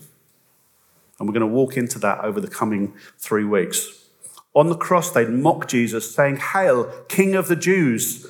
And 1.18 1.28
we're 1.28 1.34
going 1.34 1.48
to 1.48 1.54
walk 1.54 1.76
into 1.76 1.98
that 2.00 2.24
over 2.24 2.40
the 2.40 2.48
coming 2.48 2.94
three 3.18 3.44
weeks. 3.44 4.08
On 4.54 4.68
the 4.68 4.76
cross, 4.76 5.10
they'd 5.10 5.30
mock 5.30 5.68
Jesus, 5.68 6.14
saying, 6.14 6.36
Hail, 6.36 6.84
King 7.08 7.34
of 7.34 7.48
the 7.48 7.56
Jews. 7.56 8.26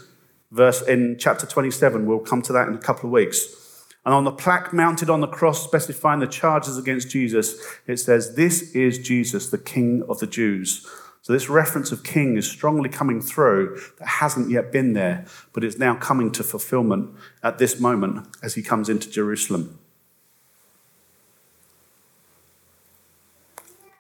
Verse 0.51 0.83
in 0.83 1.17
chapter 1.19 1.47
27, 1.47 2.07
we'll 2.07 2.21
come 2.21 2.43
to 2.43 2.53
that 2.53 2.69
in 2.69 2.75
a 2.75 2.79
couple 2.79 3.09
of 3.09 3.13
weeks. 3.13 3.62
And 4.05 4.13
on 4.13 4.25
the 4.25 4.33
plaque 4.33 4.73
mounted 4.73 5.09
on 5.09 5.21
the 5.21 5.29
cross 5.29 5.63
specifying 5.63 6.21
the 6.21 6.27
charges 6.27 6.77
against 6.77 7.11
Jesus, 7.11 7.55
it 7.87 7.99
says, 7.99 8.35
This 8.35 8.75
is 8.75 8.99
Jesus, 8.99 9.51
the 9.51 9.59
King 9.59 10.03
of 10.09 10.19
the 10.19 10.27
Jews. 10.27 10.87
So, 11.23 11.33
this 11.33 11.49
reference 11.49 11.93
of 11.93 12.03
king 12.03 12.37
is 12.37 12.51
strongly 12.51 12.89
coming 12.89 13.21
through 13.21 13.81
that 14.01 14.09
hasn't 14.09 14.51
yet 14.51 14.73
been 14.73 14.93
there, 14.93 15.25
but 15.53 15.63
is 15.63 15.79
now 15.79 15.95
coming 15.95 16.33
to 16.33 16.43
fulfillment 16.43 17.15
at 17.45 17.59
this 17.59 17.79
moment 17.79 18.27
as 18.43 18.57
he 18.57 18.63
comes 18.63 18.89
into 18.89 19.09
Jerusalem. 19.09 19.79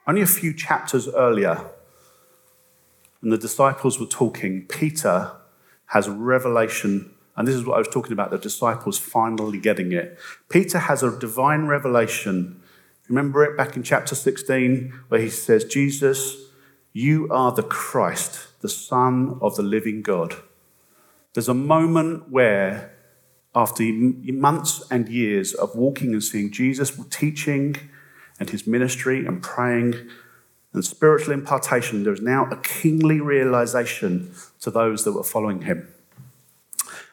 Only 0.04 0.20
a 0.20 0.26
few 0.26 0.52
chapters 0.52 1.08
earlier, 1.08 1.64
when 3.20 3.30
the 3.30 3.38
disciples 3.38 4.00
were 4.00 4.06
talking, 4.06 4.66
Peter 4.66 5.30
has 5.86 6.08
revelation, 6.08 7.11
and 7.36 7.48
this 7.48 7.54
is 7.54 7.64
what 7.64 7.76
I 7.76 7.78
was 7.78 7.88
talking 7.88 8.12
about 8.12 8.30
the 8.30 8.38
disciples 8.38 8.98
finally 8.98 9.58
getting 9.58 9.92
it. 9.92 10.18
Peter 10.48 10.78
has 10.78 11.02
a 11.02 11.18
divine 11.18 11.66
revelation. 11.66 12.60
Remember 13.08 13.42
it 13.44 13.56
back 13.56 13.76
in 13.76 13.82
chapter 13.82 14.14
16, 14.14 14.92
where 15.08 15.20
he 15.20 15.30
says, 15.30 15.64
Jesus, 15.64 16.36
you 16.92 17.28
are 17.30 17.52
the 17.52 17.62
Christ, 17.62 18.60
the 18.60 18.68
Son 18.68 19.38
of 19.40 19.56
the 19.56 19.62
living 19.62 20.02
God. 20.02 20.36
There's 21.32 21.48
a 21.48 21.54
moment 21.54 22.30
where, 22.30 22.92
after 23.54 23.82
months 23.84 24.82
and 24.90 25.08
years 25.08 25.54
of 25.54 25.74
walking 25.74 26.12
and 26.12 26.22
seeing 26.22 26.50
Jesus 26.50 26.92
teaching 27.10 27.76
and 28.38 28.50
his 28.50 28.66
ministry 28.66 29.24
and 29.24 29.42
praying 29.42 29.94
and 30.74 30.84
spiritual 30.84 31.32
impartation, 31.32 32.04
there 32.04 32.12
is 32.12 32.20
now 32.20 32.46
a 32.50 32.56
kingly 32.56 33.20
realization 33.20 34.34
to 34.60 34.70
those 34.70 35.04
that 35.04 35.12
were 35.12 35.24
following 35.24 35.62
him. 35.62 35.91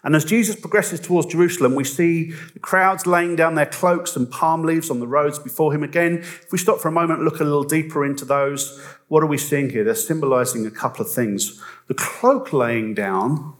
And 0.03 0.15
as 0.15 0.23
Jesus 0.23 0.55
progresses 0.55 1.01
towards 1.01 1.27
Jerusalem, 1.27 1.75
we 1.75 1.83
see 1.83 2.31
the 2.53 2.59
crowds 2.59 3.05
laying 3.05 3.35
down 3.35 3.55
their 3.55 3.65
cloaks 3.65 4.15
and 4.15 4.31
palm 4.31 4.63
leaves 4.63 4.89
on 4.89 5.01
the 5.01 5.07
roads 5.07 5.39
before 5.39 5.73
him 5.73 5.83
again. 5.83 6.19
If 6.19 6.51
we 6.51 6.57
stop 6.57 6.79
for 6.79 6.87
a 6.87 6.91
moment 6.91 7.19
and 7.19 7.27
look 7.27 7.41
a 7.41 7.43
little 7.43 7.65
deeper 7.65 8.05
into 8.05 8.23
those, 8.23 8.79
what 9.09 9.23
are 9.23 9.27
we 9.27 9.37
seeing 9.37 9.69
here? 9.69 9.83
They're 9.83 9.95
symbolizing 9.95 10.65
a 10.65 10.71
couple 10.71 11.05
of 11.05 11.11
things. 11.11 11.61
The 11.87 11.95
cloak 11.95 12.53
laying 12.53 12.93
down 12.93 13.55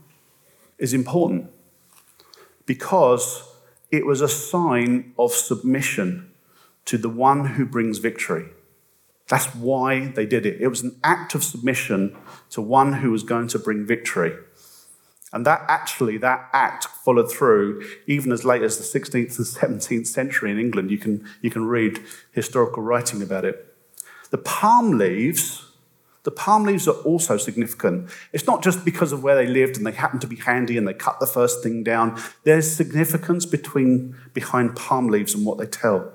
is 0.77 0.93
important 0.93 1.51
because 2.65 3.43
it 3.91 4.05
was 4.05 4.21
a 4.21 4.29
sign 4.29 5.13
of 5.19 5.33
submission 5.33 6.31
to 6.85 6.97
the 6.97 7.09
one 7.09 7.45
who 7.45 7.65
brings 7.65 7.97
victory. 7.97 8.45
That's 9.27 9.53
why 9.53 10.07
they 10.07 10.25
did 10.25 10.45
it. 10.45 10.61
It 10.61 10.67
was 10.69 10.81
an 10.81 10.99
act 11.03 11.35
of 11.35 11.43
submission 11.43 12.17
to 12.51 12.61
one 12.61 12.93
who 12.93 13.11
was 13.11 13.23
going 13.23 13.47
to 13.49 13.59
bring 13.59 13.85
victory. 13.85 14.33
And 15.31 15.45
that 15.45 15.63
actually, 15.67 16.17
that 16.17 16.49
act 16.53 16.85
followed 16.85 17.31
through 17.31 17.85
even 18.07 18.31
as 18.31 18.43
late 18.43 18.63
as 18.63 18.77
the 18.77 18.99
16th 18.99 19.37
and 19.37 19.79
17th 19.79 20.07
century 20.07 20.51
in 20.51 20.59
England. 20.59 20.89
You 20.89 20.97
can, 20.97 21.25
you 21.41 21.51
can 21.51 21.65
read 21.65 21.99
historical 22.31 22.81
writing 22.81 23.21
about 23.21 23.45
it. 23.45 23.75
The 24.31 24.39
palm 24.39 24.97
leaves, 24.97 25.65
the 26.23 26.31
palm 26.31 26.63
leaves 26.63 26.87
are 26.87 26.97
also 27.01 27.37
significant. 27.37 28.09
It's 28.33 28.47
not 28.47 28.63
just 28.63 28.83
because 28.83 29.11
of 29.11 29.23
where 29.23 29.35
they 29.35 29.47
lived 29.47 29.77
and 29.77 29.85
they 29.85 29.91
happened 29.91 30.21
to 30.21 30.27
be 30.27 30.35
handy 30.35 30.77
and 30.77 30.87
they 30.87 30.93
cut 30.93 31.19
the 31.19 31.27
first 31.27 31.63
thing 31.63 31.83
down. 31.83 32.19
There's 32.43 32.71
significance 32.71 33.45
between, 33.45 34.15
behind 34.33 34.75
palm 34.75 35.07
leaves 35.07 35.35
and 35.35 35.45
what 35.45 35.59
they 35.59 35.65
tell. 35.65 36.11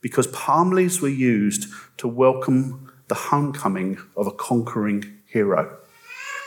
Because 0.00 0.26
palm 0.28 0.70
leaves 0.70 1.00
were 1.00 1.08
used 1.08 1.66
to 1.98 2.08
welcome 2.08 2.92
the 3.08 3.14
homecoming 3.14 3.98
of 4.16 4.26
a 4.26 4.32
conquering 4.32 5.18
hero. 5.26 5.78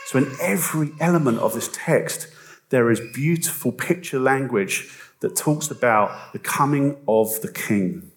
So, 0.06 0.18
in 0.18 0.36
every 0.40 0.92
element 1.00 1.40
of 1.40 1.52
this 1.52 1.68
text, 1.72 2.28
there 2.70 2.92
is 2.92 3.00
beautiful 3.12 3.72
picture 3.72 4.20
language 4.20 4.88
that 5.18 5.34
talks 5.34 5.68
about 5.68 6.32
the 6.32 6.38
coming 6.38 6.96
of 7.08 7.40
the 7.40 7.50
king. 7.50 8.12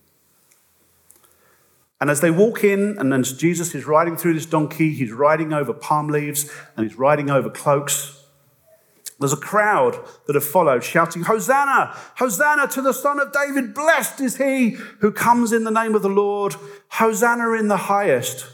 And 1.99 2.11
as 2.11 2.21
they 2.21 2.29
walk 2.29 2.63
in, 2.63 2.95
and 2.99 3.11
then 3.11 3.23
Jesus 3.23 3.73
is 3.73 3.85
riding 3.85 4.15
through 4.15 4.35
this 4.35 4.45
donkey, 4.45 4.93
he's 4.93 5.11
riding 5.11 5.51
over 5.51 5.73
palm 5.73 6.09
leaves 6.09 6.49
and 6.77 6.87
he's 6.87 6.97
riding 6.97 7.31
over 7.31 7.49
cloaks. 7.49 8.23
There's 9.19 9.33
a 9.33 9.37
crowd 9.37 9.99
that 10.27 10.35
have 10.35 10.45
followed 10.45 10.83
shouting, 10.83 11.23
Hosanna! 11.23 11.93
Hosanna 12.17 12.67
to 12.67 12.83
the 12.83 12.93
Son 12.93 13.19
of 13.19 13.33
David! 13.33 13.73
Blessed 13.73 14.21
is 14.21 14.37
he 14.37 14.77
who 14.99 15.11
comes 15.11 15.51
in 15.51 15.63
the 15.63 15.71
name 15.71 15.95
of 15.95 16.03
the 16.03 16.09
Lord! 16.09 16.55
Hosanna 16.89 17.51
in 17.53 17.67
the 17.67 17.77
highest! 17.77 18.45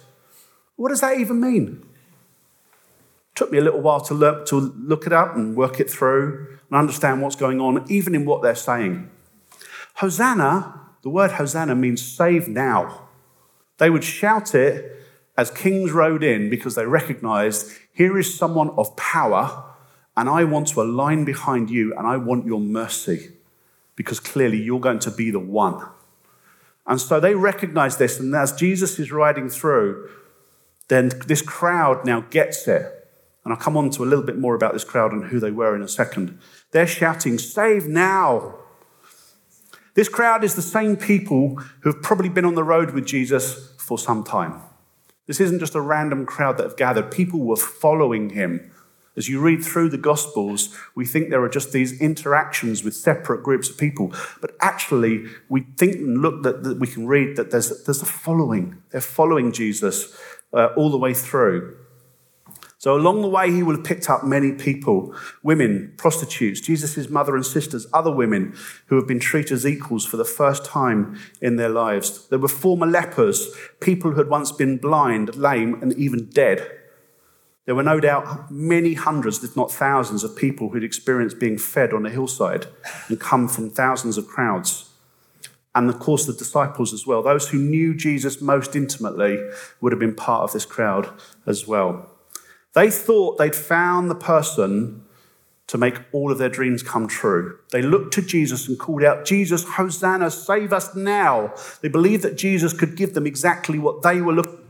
What 0.77 0.89
does 0.89 1.01
that 1.01 1.19
even 1.19 1.41
mean? 1.41 1.84
Took 3.35 3.51
me 3.51 3.57
a 3.57 3.61
little 3.61 3.81
while 3.81 4.01
to 4.01 4.13
look, 4.13 4.45
to 4.47 4.55
look 4.55 5.05
it 5.05 5.13
up 5.13 5.35
and 5.35 5.55
work 5.55 5.79
it 5.79 5.89
through 5.89 6.57
and 6.69 6.79
understand 6.79 7.21
what's 7.21 7.35
going 7.35 7.59
on, 7.59 7.85
even 7.91 8.15
in 8.15 8.25
what 8.25 8.41
they're 8.41 8.55
saying. 8.55 9.09
Hosanna, 9.95 10.81
the 11.03 11.09
word 11.09 11.33
Hosanna 11.33 11.75
means 11.75 12.01
save 12.01 12.47
now. 12.47 13.07
They 13.77 13.89
would 13.89 14.03
shout 14.03 14.55
it 14.55 14.91
as 15.37 15.51
kings 15.51 15.91
rode 15.91 16.23
in 16.23 16.49
because 16.49 16.75
they 16.75 16.85
recognized 16.85 17.71
here 17.93 18.17
is 18.17 18.37
someone 18.37 18.69
of 18.71 18.95
power, 18.95 19.63
and 20.17 20.29
I 20.29 20.45
want 20.45 20.69
to 20.69 20.81
align 20.81 21.25
behind 21.25 21.69
you, 21.69 21.93
and 21.97 22.07
I 22.07 22.17
want 22.17 22.45
your 22.45 22.59
mercy 22.59 23.31
because 23.95 24.19
clearly 24.19 24.61
you're 24.61 24.79
going 24.79 24.99
to 24.99 25.11
be 25.11 25.31
the 25.31 25.39
one. 25.39 25.85
And 26.87 27.01
so 27.01 27.19
they 27.19 27.35
recognize 27.35 27.97
this, 27.97 28.19
and 28.19 28.33
as 28.35 28.53
Jesus 28.53 28.99
is 28.99 29.11
riding 29.11 29.49
through, 29.49 30.09
then 30.87 31.09
this 31.27 31.41
crowd 31.41 32.05
now 32.05 32.21
gets 32.21 32.67
it. 32.67 32.94
And 33.45 33.53
I'll 33.53 33.59
come 33.59 33.77
on 33.77 33.91
to 33.91 34.03
a 34.03 34.05
little 34.05 34.25
bit 34.25 34.39
more 34.39 34.55
about 34.55 34.73
this 34.73 34.83
crowd 34.83 35.13
and 35.13 35.25
who 35.25 35.39
they 35.39 35.51
were 35.51 35.75
in 35.75 35.83
a 35.83 35.87
second. 35.87 36.39
They're 36.71 36.87
shouting, 36.87 37.37
Save 37.37 37.87
now! 37.87 38.55
This 39.93 40.09
crowd 40.09 40.43
is 40.43 40.55
the 40.55 40.61
same 40.61 40.97
people 40.97 41.55
who 41.81 41.91
have 41.91 42.01
probably 42.01 42.27
been 42.27 42.43
on 42.43 42.55
the 42.55 42.63
road 42.63 42.91
with 42.91 43.05
Jesus 43.05 43.73
for 43.77 43.97
some 43.97 44.23
time. 44.23 44.61
This 45.27 45.39
isn't 45.39 45.59
just 45.59 45.75
a 45.75 45.81
random 45.81 46.25
crowd 46.25 46.57
that 46.57 46.63
have 46.63 46.75
gathered. 46.75 47.11
People 47.11 47.39
were 47.39 47.55
following 47.55 48.31
him. 48.31 48.71
As 49.15 49.29
you 49.29 49.39
read 49.39 49.63
through 49.63 49.89
the 49.89 49.97
Gospels, 49.97 50.77
we 50.93 51.05
think 51.05 51.29
there 51.29 51.41
are 51.41 51.49
just 51.49 51.71
these 51.71 51.99
interactions 52.01 52.83
with 52.83 52.93
separate 52.93 53.43
groups 53.43 53.69
of 53.69 53.77
people. 53.77 54.13
But 54.41 54.57
actually, 54.59 55.25
we 55.47 55.61
think 55.77 55.95
and 55.95 56.21
look 56.21 56.43
that, 56.43 56.63
that 56.63 56.79
we 56.79 56.87
can 56.87 57.07
read 57.07 57.37
that 57.37 57.51
there's, 57.51 57.85
there's 57.85 58.01
a 58.01 58.05
following. 58.05 58.81
They're 58.89 58.99
following 58.99 59.53
Jesus 59.53 60.19
uh, 60.51 60.69
all 60.75 60.89
the 60.89 60.97
way 60.97 61.13
through. 61.13 61.77
So 62.85 62.95
along 62.95 63.23
the 63.23 63.27
way, 63.27 63.49
he 63.49 63.63
would 63.63 63.77
have 63.77 63.83
picked 63.83 64.11
up 64.11 64.23
many 64.23 64.51
people 64.51 65.15
women, 65.41 65.95
prostitutes, 65.97 66.61
Jesus' 66.61 67.09
mother 67.09 67.35
and 67.35 67.43
sisters, 67.43 67.87
other 67.91 68.11
women 68.11 68.55
who 68.85 68.95
have 68.95 69.07
been 69.07 69.19
treated 69.19 69.53
as 69.53 69.65
equals 69.65 70.05
for 70.05 70.17
the 70.17 70.23
first 70.23 70.63
time 70.63 71.19
in 71.41 71.55
their 71.55 71.69
lives. 71.69 72.27
There 72.27 72.37
were 72.37 72.47
former 72.47 72.85
lepers, 72.85 73.49
people 73.79 74.11
who 74.11 74.17
had 74.17 74.29
once 74.29 74.51
been 74.51 74.77
blind, 74.77 75.35
lame, 75.35 75.81
and 75.81 75.93
even 75.93 76.29
dead. 76.29 76.69
There 77.65 77.73
were 77.73 77.81
no 77.81 77.99
doubt 77.99 78.51
many 78.51 78.93
hundreds, 78.93 79.43
if 79.43 79.57
not 79.57 79.71
thousands, 79.71 80.23
of 80.23 80.35
people 80.35 80.69
who'd 80.69 80.83
experienced 80.83 81.39
being 81.39 81.57
fed 81.57 81.91
on 81.91 82.05
a 82.05 82.11
hillside 82.11 82.67
and 83.07 83.19
come 83.19 83.47
from 83.47 83.71
thousands 83.71 84.15
of 84.15 84.27
crowds. 84.27 84.91
And 85.73 85.89
of 85.89 85.97
course, 85.97 86.27
the 86.27 86.33
disciples 86.33 86.93
as 86.93 87.07
well. 87.07 87.23
Those 87.23 87.49
who 87.49 87.57
knew 87.57 87.95
Jesus 87.95 88.41
most 88.41 88.75
intimately 88.75 89.39
would 89.81 89.91
have 89.91 89.99
been 89.99 90.13
part 90.13 90.43
of 90.43 90.53
this 90.53 90.65
crowd 90.65 91.09
as 91.47 91.65
well. 91.65 92.11
They 92.75 92.91
thought 92.91 93.37
they'd 93.37 93.55
found 93.55 94.11
the 94.11 94.15
person 94.15 95.01
to 95.67 95.77
make 95.77 95.95
all 96.11 96.31
of 96.31 96.37
their 96.37 96.49
dreams 96.49 96.83
come 96.83 97.07
true. 97.07 97.57
They 97.71 97.81
looked 97.81 98.13
to 98.15 98.21
Jesus 98.21 98.67
and 98.67 98.77
called 98.77 99.03
out, 99.03 99.25
Jesus, 99.25 99.63
Hosanna, 99.63 100.29
save 100.29 100.71
us 100.71 100.93
now. 100.95 101.53
They 101.81 101.87
believed 101.87 102.23
that 102.23 102.37
Jesus 102.37 102.73
could 102.73 102.95
give 102.95 103.13
them 103.13 103.25
exactly 103.25 103.79
what 103.79 104.03
they 104.03 104.21
were 104.21 104.33
looking 104.33 104.51
for. 104.51 104.61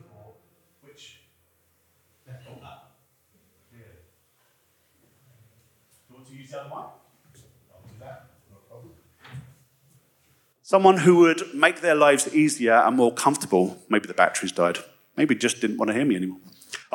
Someone 10.61 10.97
who 10.97 11.17
would 11.17 11.53
make 11.53 11.81
their 11.81 11.93
lives 11.93 12.33
easier 12.33 12.73
and 12.73 12.97
more 12.97 13.13
comfortable. 13.13 13.77
Maybe 13.87 14.07
the 14.07 14.15
batteries 14.15 14.51
died. 14.51 14.79
Maybe 15.15 15.35
just 15.35 15.61
didn't 15.61 15.77
want 15.77 15.89
to 15.89 15.93
hear 15.93 16.05
me 16.05 16.15
anymore. 16.15 16.39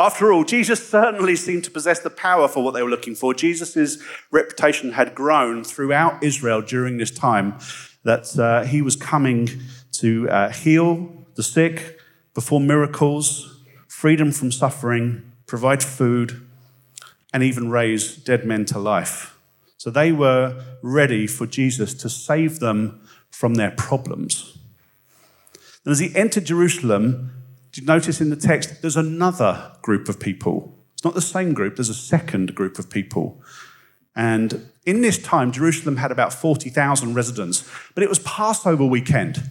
After 0.00 0.32
all, 0.32 0.44
Jesus 0.44 0.88
certainly 0.88 1.36
seemed 1.36 1.64
to 1.64 1.70
possess 1.70 1.98
the 1.98 2.08
power 2.08 2.48
for 2.48 2.64
what 2.64 2.72
they 2.72 2.82
were 2.82 2.88
looking 2.88 3.14
for. 3.14 3.34
Jesus' 3.34 4.02
reputation 4.30 4.92
had 4.92 5.14
grown 5.14 5.62
throughout 5.62 6.24
Israel 6.24 6.62
during 6.62 6.96
this 6.96 7.10
time 7.10 7.58
that 8.04 8.38
uh, 8.38 8.64
he 8.64 8.80
was 8.80 8.96
coming 8.96 9.50
to 9.92 10.26
uh, 10.30 10.48
heal 10.52 11.26
the 11.34 11.42
sick, 11.42 12.00
perform 12.32 12.66
miracles, 12.66 13.60
freedom 13.88 14.32
from 14.32 14.50
suffering, 14.50 15.32
provide 15.46 15.82
food, 15.82 16.48
and 17.34 17.42
even 17.42 17.68
raise 17.68 18.16
dead 18.16 18.46
men 18.46 18.64
to 18.64 18.78
life. 18.78 19.36
So 19.76 19.90
they 19.90 20.12
were 20.12 20.64
ready 20.82 21.26
for 21.26 21.46
Jesus 21.46 21.92
to 21.92 22.08
save 22.08 22.58
them 22.58 23.06
from 23.30 23.56
their 23.56 23.72
problems. 23.72 24.56
And 25.84 25.92
as 25.92 25.98
he 25.98 26.16
entered 26.16 26.46
Jerusalem, 26.46 27.39
do 27.72 27.80
you 27.80 27.86
notice 27.86 28.20
in 28.20 28.30
the 28.30 28.36
text 28.36 28.82
there's 28.82 28.96
another 28.96 29.72
group 29.82 30.08
of 30.08 30.18
people? 30.18 30.76
It's 30.94 31.04
not 31.04 31.14
the 31.14 31.20
same 31.20 31.54
group, 31.54 31.76
there's 31.76 31.88
a 31.88 31.94
second 31.94 32.54
group 32.54 32.78
of 32.78 32.90
people. 32.90 33.42
And 34.16 34.70
in 34.84 35.02
this 35.02 35.22
time, 35.22 35.52
Jerusalem 35.52 35.96
had 35.96 36.10
about 36.10 36.32
40,000 36.32 37.14
residents, 37.14 37.68
but 37.94 38.02
it 38.02 38.08
was 38.08 38.18
Passover 38.20 38.84
weekend. 38.84 39.42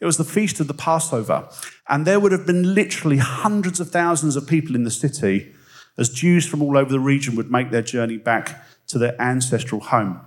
It 0.00 0.04
was 0.04 0.18
the 0.18 0.24
feast 0.24 0.60
of 0.60 0.68
the 0.68 0.74
Passover. 0.74 1.48
And 1.88 2.06
there 2.06 2.20
would 2.20 2.32
have 2.32 2.46
been 2.46 2.74
literally 2.74 3.16
hundreds 3.16 3.80
of 3.80 3.90
thousands 3.90 4.36
of 4.36 4.46
people 4.46 4.74
in 4.74 4.84
the 4.84 4.90
city 4.90 5.54
as 5.96 6.10
Jews 6.10 6.46
from 6.46 6.62
all 6.62 6.76
over 6.76 6.90
the 6.90 7.00
region 7.00 7.36
would 7.36 7.50
make 7.50 7.70
their 7.70 7.82
journey 7.82 8.18
back 8.18 8.62
to 8.88 8.98
their 8.98 9.20
ancestral 9.20 9.80
home. 9.80 10.20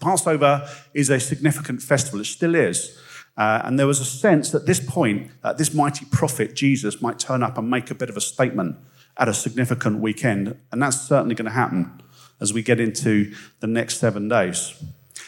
Passover 0.00 0.68
is 0.94 1.10
a 1.10 1.20
significant 1.20 1.82
festival, 1.82 2.20
it 2.20 2.24
still 2.24 2.54
is. 2.54 2.98
Uh, 3.36 3.62
and 3.64 3.78
there 3.78 3.86
was 3.86 4.00
a 4.00 4.04
sense 4.04 4.50
that 4.50 4.66
this 4.66 4.80
point 4.80 5.30
that 5.42 5.58
this 5.58 5.72
mighty 5.72 6.04
prophet, 6.06 6.54
Jesus, 6.54 7.00
might 7.00 7.18
turn 7.18 7.42
up 7.42 7.56
and 7.56 7.70
make 7.70 7.90
a 7.90 7.94
bit 7.94 8.10
of 8.10 8.16
a 8.16 8.20
statement 8.20 8.76
at 9.16 9.28
a 9.28 9.34
significant 9.34 10.00
weekend. 10.00 10.56
And 10.70 10.82
that's 10.82 11.00
certainly 11.00 11.34
going 11.34 11.46
to 11.46 11.52
happen 11.52 12.02
as 12.40 12.52
we 12.52 12.62
get 12.62 12.80
into 12.80 13.34
the 13.60 13.66
next 13.66 13.98
seven 13.98 14.28
days. 14.28 14.82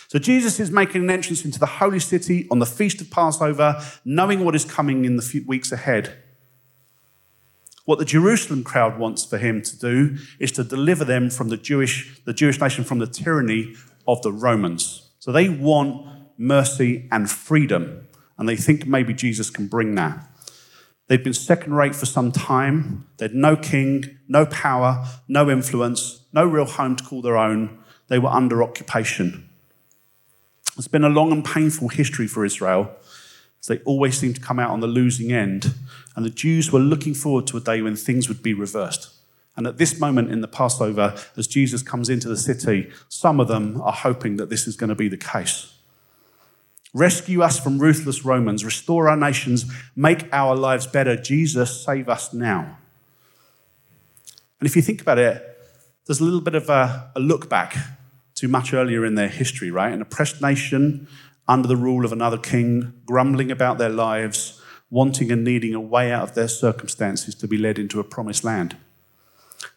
So 0.08 0.18
Jesus 0.18 0.60
is 0.60 0.70
making 0.70 1.02
an 1.02 1.10
entrance 1.10 1.44
into 1.44 1.58
the 1.58 1.66
holy 1.66 1.98
city 1.98 2.46
on 2.50 2.58
the 2.58 2.66
feast 2.66 3.00
of 3.00 3.10
Passover, 3.10 3.82
knowing 4.04 4.44
what 4.44 4.54
is 4.54 4.64
coming 4.64 5.04
in 5.04 5.16
the 5.16 5.22
few 5.22 5.44
weeks 5.46 5.72
ahead. 5.72 6.16
What 7.84 7.98
the 7.98 8.04
Jerusalem 8.04 8.64
crowd 8.64 8.98
wants 8.98 9.24
for 9.24 9.38
him 9.38 9.60
to 9.62 9.78
do 9.78 10.16
is 10.38 10.52
to 10.52 10.64
deliver 10.64 11.04
them 11.04 11.30
from 11.30 11.48
the 11.48 11.56
Jewish, 11.56 12.20
the 12.24 12.32
Jewish 12.32 12.60
nation 12.60 12.84
from 12.84 12.98
the 12.98 13.06
tyranny 13.06 13.74
of 14.06 14.22
the 14.22 14.32
Romans. 14.32 15.10
So 15.18 15.32
they 15.32 15.48
want 15.48 16.06
mercy, 16.36 17.08
and 17.10 17.30
freedom. 17.30 18.06
And 18.38 18.48
they 18.48 18.56
think 18.56 18.86
maybe 18.86 19.14
Jesus 19.14 19.50
can 19.50 19.66
bring 19.66 19.94
that. 19.94 20.26
They'd 21.06 21.22
been 21.22 21.34
second 21.34 21.74
rate 21.74 21.94
for 21.94 22.06
some 22.06 22.32
time. 22.32 23.06
They'd 23.18 23.34
no 23.34 23.56
king, 23.56 24.18
no 24.26 24.46
power, 24.46 25.06
no 25.28 25.50
influence, 25.50 26.24
no 26.32 26.44
real 26.44 26.64
home 26.64 26.96
to 26.96 27.04
call 27.04 27.22
their 27.22 27.36
own. 27.36 27.78
They 28.08 28.18
were 28.18 28.30
under 28.30 28.62
occupation. 28.62 29.48
It's 30.76 30.88
been 30.88 31.04
a 31.04 31.08
long 31.08 31.30
and 31.30 31.44
painful 31.44 31.88
history 31.88 32.26
for 32.26 32.44
Israel. 32.44 32.90
They 33.66 33.78
always 33.78 34.18
seem 34.18 34.34
to 34.34 34.40
come 34.40 34.58
out 34.58 34.70
on 34.70 34.80
the 34.80 34.86
losing 34.86 35.32
end. 35.32 35.74
And 36.16 36.24
the 36.24 36.30
Jews 36.30 36.70
were 36.70 36.80
looking 36.80 37.14
forward 37.14 37.46
to 37.48 37.56
a 37.56 37.60
day 37.60 37.80
when 37.80 37.96
things 37.96 38.28
would 38.28 38.42
be 38.42 38.52
reversed. 38.52 39.10
And 39.56 39.66
at 39.66 39.78
this 39.78 40.00
moment 40.00 40.30
in 40.30 40.40
the 40.40 40.48
Passover, 40.48 41.14
as 41.36 41.46
Jesus 41.46 41.82
comes 41.82 42.08
into 42.08 42.28
the 42.28 42.36
city, 42.36 42.90
some 43.08 43.40
of 43.40 43.48
them 43.48 43.80
are 43.80 43.92
hoping 43.92 44.36
that 44.36 44.50
this 44.50 44.66
is 44.66 44.76
going 44.76 44.88
to 44.88 44.94
be 44.94 45.08
the 45.08 45.16
case. 45.16 45.73
Rescue 46.94 47.42
us 47.42 47.58
from 47.58 47.80
ruthless 47.80 48.24
Romans. 48.24 48.64
Restore 48.64 49.08
our 49.08 49.16
nations. 49.16 49.70
Make 49.96 50.32
our 50.32 50.54
lives 50.54 50.86
better. 50.86 51.16
Jesus, 51.16 51.84
save 51.84 52.08
us 52.08 52.32
now. 52.32 52.78
And 54.60 54.68
if 54.68 54.76
you 54.76 54.82
think 54.82 55.02
about 55.02 55.18
it, 55.18 55.42
there's 56.06 56.20
a 56.20 56.24
little 56.24 56.40
bit 56.40 56.54
of 56.54 56.70
a, 56.70 57.10
a 57.16 57.20
look 57.20 57.50
back 57.50 57.76
to 58.36 58.46
much 58.46 58.72
earlier 58.72 59.04
in 59.04 59.16
their 59.16 59.28
history, 59.28 59.72
right? 59.72 59.92
An 59.92 60.02
oppressed 60.02 60.40
nation 60.40 61.08
under 61.48 61.66
the 61.66 61.76
rule 61.76 62.04
of 62.04 62.12
another 62.12 62.38
king, 62.38 62.94
grumbling 63.06 63.50
about 63.50 63.78
their 63.78 63.90
lives, 63.90 64.62
wanting 64.88 65.32
and 65.32 65.42
needing 65.42 65.74
a 65.74 65.80
way 65.80 66.12
out 66.12 66.22
of 66.22 66.34
their 66.34 66.48
circumstances 66.48 67.34
to 67.34 67.48
be 67.48 67.58
led 67.58 67.78
into 67.78 67.98
a 67.98 68.04
promised 68.04 68.44
land. 68.44 68.76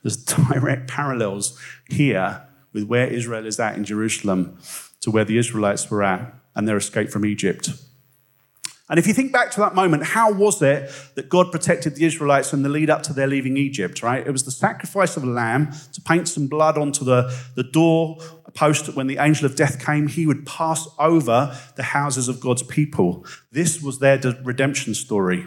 There's 0.03 0.17
direct 0.23 0.87
parallels 0.87 1.59
here 1.89 2.43
with 2.73 2.83
where 2.83 3.07
Israel 3.07 3.45
is 3.45 3.59
at 3.59 3.75
in 3.75 3.83
Jerusalem 3.83 4.59
to 5.01 5.09
where 5.09 5.25
the 5.25 5.37
Israelites 5.37 5.89
were 5.89 6.03
at 6.03 6.33
and 6.57 6.67
their 6.67 6.75
escape 6.75 7.09
from 7.09 7.25
Egypt. 7.25 7.69
And 8.89 8.99
if 8.99 9.07
you 9.07 9.13
think 9.13 9.31
back 9.31 9.51
to 9.51 9.59
that 9.59 9.75
moment, 9.75 10.03
how 10.03 10.31
was 10.31 10.61
it 10.61 10.89
that 11.15 11.29
God 11.29 11.51
protected 11.51 11.95
the 11.95 12.05
Israelites 12.05 12.53
in 12.53 12.63
the 12.63 12.69
lead 12.69 12.89
up 12.89 13.03
to 13.03 13.13
their 13.13 13.27
leaving 13.27 13.57
Egypt, 13.57 14.01
right? 14.01 14.25
It 14.25 14.31
was 14.31 14.43
the 14.43 14.51
sacrifice 14.51 15.17
of 15.17 15.23
a 15.23 15.27
lamb 15.27 15.71
to 15.93 16.01
paint 16.01 16.27
some 16.27 16.47
blood 16.47 16.77
onto 16.77 17.03
the, 17.03 17.33
the 17.55 17.63
door 17.63 18.17
post 18.57 18.87
that 18.87 18.95
when 18.95 19.07
the 19.07 19.19
angel 19.19 19.45
of 19.45 19.55
death 19.55 19.83
came. 19.83 20.07
He 20.07 20.25
would 20.25 20.45
pass 20.45 20.87
over 20.99 21.55
the 21.75 21.83
houses 21.83 22.27
of 22.27 22.41
God's 22.41 22.63
people. 22.63 23.25
This 23.51 23.81
was 23.81 23.99
their 23.99 24.19
redemption 24.43 24.95
story. 24.95 25.45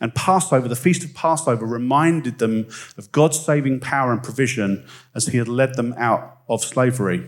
And 0.00 0.14
Passover, 0.14 0.68
the 0.68 0.76
feast 0.76 1.04
of 1.04 1.14
Passover, 1.14 1.64
reminded 1.64 2.38
them 2.38 2.66
of 2.98 3.12
God's 3.12 3.38
saving 3.38 3.80
power 3.80 4.12
and 4.12 4.22
provision 4.22 4.84
as 5.14 5.28
he 5.28 5.38
had 5.38 5.48
led 5.48 5.76
them 5.76 5.94
out 5.96 6.40
of 6.48 6.62
slavery. 6.62 7.24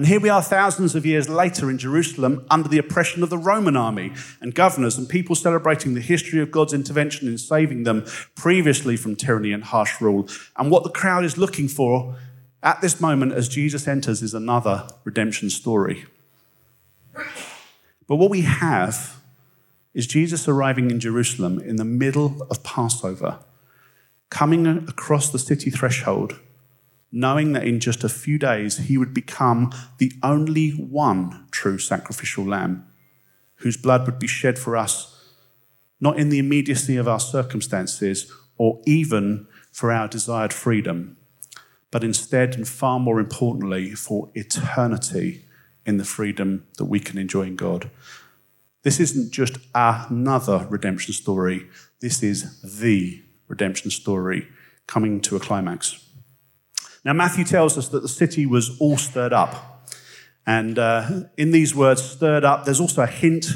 And 0.00 0.08
here 0.08 0.18
we 0.18 0.30
are 0.30 0.40
thousands 0.40 0.94
of 0.94 1.04
years 1.04 1.28
later 1.28 1.68
in 1.68 1.76
Jerusalem 1.76 2.46
under 2.48 2.70
the 2.70 2.78
oppression 2.78 3.22
of 3.22 3.28
the 3.28 3.36
Roman 3.36 3.76
army 3.76 4.14
and 4.40 4.54
governors 4.54 4.96
and 4.96 5.06
people 5.06 5.36
celebrating 5.36 5.92
the 5.92 6.00
history 6.00 6.40
of 6.40 6.50
God's 6.50 6.72
intervention 6.72 7.28
in 7.28 7.36
saving 7.36 7.82
them 7.82 8.06
previously 8.34 8.96
from 8.96 9.14
tyranny 9.14 9.52
and 9.52 9.62
harsh 9.62 10.00
rule. 10.00 10.26
And 10.56 10.70
what 10.70 10.84
the 10.84 10.90
crowd 10.90 11.26
is 11.26 11.36
looking 11.36 11.68
for 11.68 12.16
at 12.62 12.80
this 12.80 12.98
moment 12.98 13.32
as 13.32 13.46
Jesus 13.46 13.86
enters 13.86 14.22
is 14.22 14.32
another 14.32 14.88
redemption 15.04 15.50
story. 15.50 16.06
But 18.06 18.16
what 18.16 18.30
we 18.30 18.40
have 18.40 19.20
is 19.92 20.06
Jesus 20.06 20.48
arriving 20.48 20.90
in 20.90 20.98
Jerusalem 20.98 21.58
in 21.58 21.76
the 21.76 21.84
middle 21.84 22.40
of 22.50 22.62
Passover, 22.62 23.40
coming 24.30 24.66
across 24.66 25.28
the 25.28 25.38
city 25.38 25.68
threshold 25.68 26.40
knowing 27.12 27.52
that 27.52 27.64
in 27.64 27.80
just 27.80 28.04
a 28.04 28.08
few 28.08 28.38
days 28.38 28.78
he 28.78 28.96
would 28.96 29.12
become 29.12 29.72
the 29.98 30.12
only 30.22 30.70
one 30.70 31.46
true 31.50 31.78
sacrificial 31.78 32.44
lamb 32.44 32.86
whose 33.56 33.76
blood 33.76 34.06
would 34.06 34.18
be 34.18 34.26
shed 34.26 34.58
for 34.58 34.76
us, 34.76 35.32
not 36.00 36.18
in 36.18 36.28
the 36.28 36.38
immediacy 36.38 36.96
of 36.96 37.08
our 37.08 37.20
circumstances 37.20 38.32
or 38.56 38.80
even 38.86 39.46
for 39.72 39.92
our 39.92 40.08
desired 40.08 40.52
freedom, 40.52 41.16
but 41.90 42.04
instead 42.04 42.54
and 42.54 42.68
far 42.68 42.98
more 42.98 43.20
importantly 43.20 43.90
for 43.94 44.30
eternity 44.34 45.44
in 45.84 45.96
the 45.96 46.04
freedom 46.04 46.66
that 46.78 46.84
we 46.84 47.00
can 47.00 47.18
enjoy 47.18 47.42
in 47.42 47.56
God. 47.56 47.90
This 48.82 49.00
isn't 49.00 49.32
just 49.32 49.58
another 49.74 50.66
redemption 50.70 51.12
story, 51.12 51.68
this 52.00 52.22
is 52.22 52.60
the 52.62 53.22
redemption 53.48 53.90
story 53.90 54.48
coming 54.86 55.20
to 55.20 55.36
a 55.36 55.40
climax. 55.40 56.09
Now, 57.04 57.12
Matthew 57.14 57.44
tells 57.44 57.78
us 57.78 57.88
that 57.88 58.02
the 58.02 58.08
city 58.08 58.44
was 58.46 58.78
all 58.78 58.96
stirred 58.96 59.32
up. 59.32 59.88
And 60.46 60.78
uh, 60.78 61.08
in 61.36 61.50
these 61.50 61.74
words, 61.74 62.02
stirred 62.02 62.44
up, 62.44 62.64
there's 62.64 62.80
also 62.80 63.02
a 63.02 63.06
hint 63.06 63.46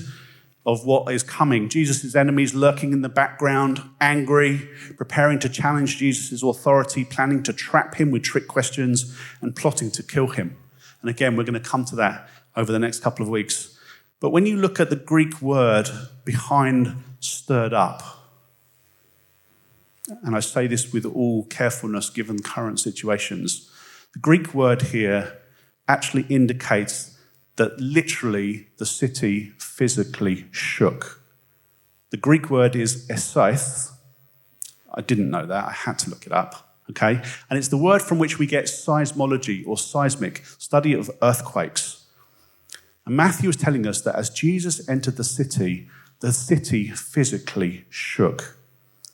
of 0.66 0.87
what 0.87 1.12
is 1.12 1.22
coming. 1.22 1.68
Jesus' 1.68 2.14
enemies 2.14 2.54
lurking 2.54 2.92
in 2.92 3.02
the 3.02 3.09
background, 3.09 3.83
angry, 4.00 4.68
preparing 4.96 5.38
to 5.40 5.48
challenge 5.48 5.98
Jesus' 5.98 6.42
authority, 6.42 7.04
planning 7.04 7.42
to 7.42 7.52
trap 7.52 7.96
him 7.96 8.11
with 8.11 8.22
trick 8.22 8.48
questions, 8.48 9.14
and 9.42 9.54
plotting 9.54 9.90
to 9.90 10.02
kill 10.02 10.28
him. 10.28 10.57
And 11.02 11.11
again, 11.11 11.37
we're 11.37 11.44
going 11.44 11.61
to 11.61 11.68
come 11.68 11.85
to 11.87 11.96
that 11.96 12.28
over 12.57 12.72
the 12.72 12.78
next 12.78 13.00
couple 13.00 13.24
of 13.24 13.28
weeks. 13.28 13.78
But 14.20 14.30
when 14.30 14.46
you 14.46 14.57
look 14.57 14.80
at 14.80 14.88
the 14.88 14.96
Greek 14.96 15.42
word 15.42 15.90
behind 16.24 16.96
stirred 17.20 17.74
up, 17.74 18.02
and 20.09 20.37
I 20.37 20.40
say 20.40 20.67
this 20.67 20.93
with 20.93 21.07
all 21.07 21.45
carefulness 21.47 22.11
given 22.11 22.43
current 22.43 22.79
situations, 22.79 23.71
the 24.12 24.19
Greek 24.19 24.55
word 24.55 24.83
here 24.83 25.38
actually 25.88 26.27
indicates 26.29 27.19
that 27.57 27.79
literally 27.81 28.69
the 28.79 28.87
city 28.87 29.53
physically 29.59 30.47
shook. 30.51 31.23
The 32.11 32.17
Greek 32.17 32.51
word 32.51 32.77
is 32.77 33.09
esaith. 33.09 33.93
I 34.93 35.01
didn't 35.01 35.31
know 35.31 35.47
that, 35.47 35.64
I 35.64 35.73
had 35.73 35.99
to 36.01 36.11
look 36.11 36.27
it 36.27 36.33
up. 36.33 36.79
Okay? 36.90 37.23
And 37.49 37.59
it's 37.59 37.69
the 37.69 37.79
word 37.79 38.03
from 38.03 38.19
which 38.19 38.38
we 38.38 38.47
get 38.47 38.67
seismology 38.67 39.67
or 39.67 39.79
seismic, 39.79 40.45
study 40.59 40.93
of 40.93 41.11
earthquakes. 41.23 42.05
And 43.07 43.17
Matthew 43.17 43.49
is 43.49 43.57
telling 43.57 43.87
us 43.87 44.03
that 44.03 44.17
as 44.17 44.31
Jesus 44.31 44.87
entered 44.88 45.17
the 45.17 45.25
city, 45.25 45.88
the 46.21 46.33
city 46.33 46.88
physically 46.88 47.87
shook 47.88 48.59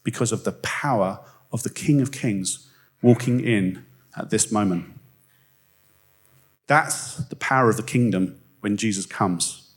because 0.03 0.33
of 0.33 0.45
the 0.45 0.53
power 0.53 1.21
of 1.53 1.63
the 1.63 1.71
King 1.71 2.01
of 2.01 2.13
Kings 2.13 2.69
walking 3.03 3.41
in 3.41 3.85
at 4.17 4.31
this 4.31 4.51
moment. 4.53 4.87
That's 6.67 7.17
the 7.17 7.37
power 7.37 7.69
of 7.69 7.77
the 7.77 7.83
kingdom 7.83 8.41
when 8.61 8.77
Jesus 8.77 9.07
comes. 9.07 9.71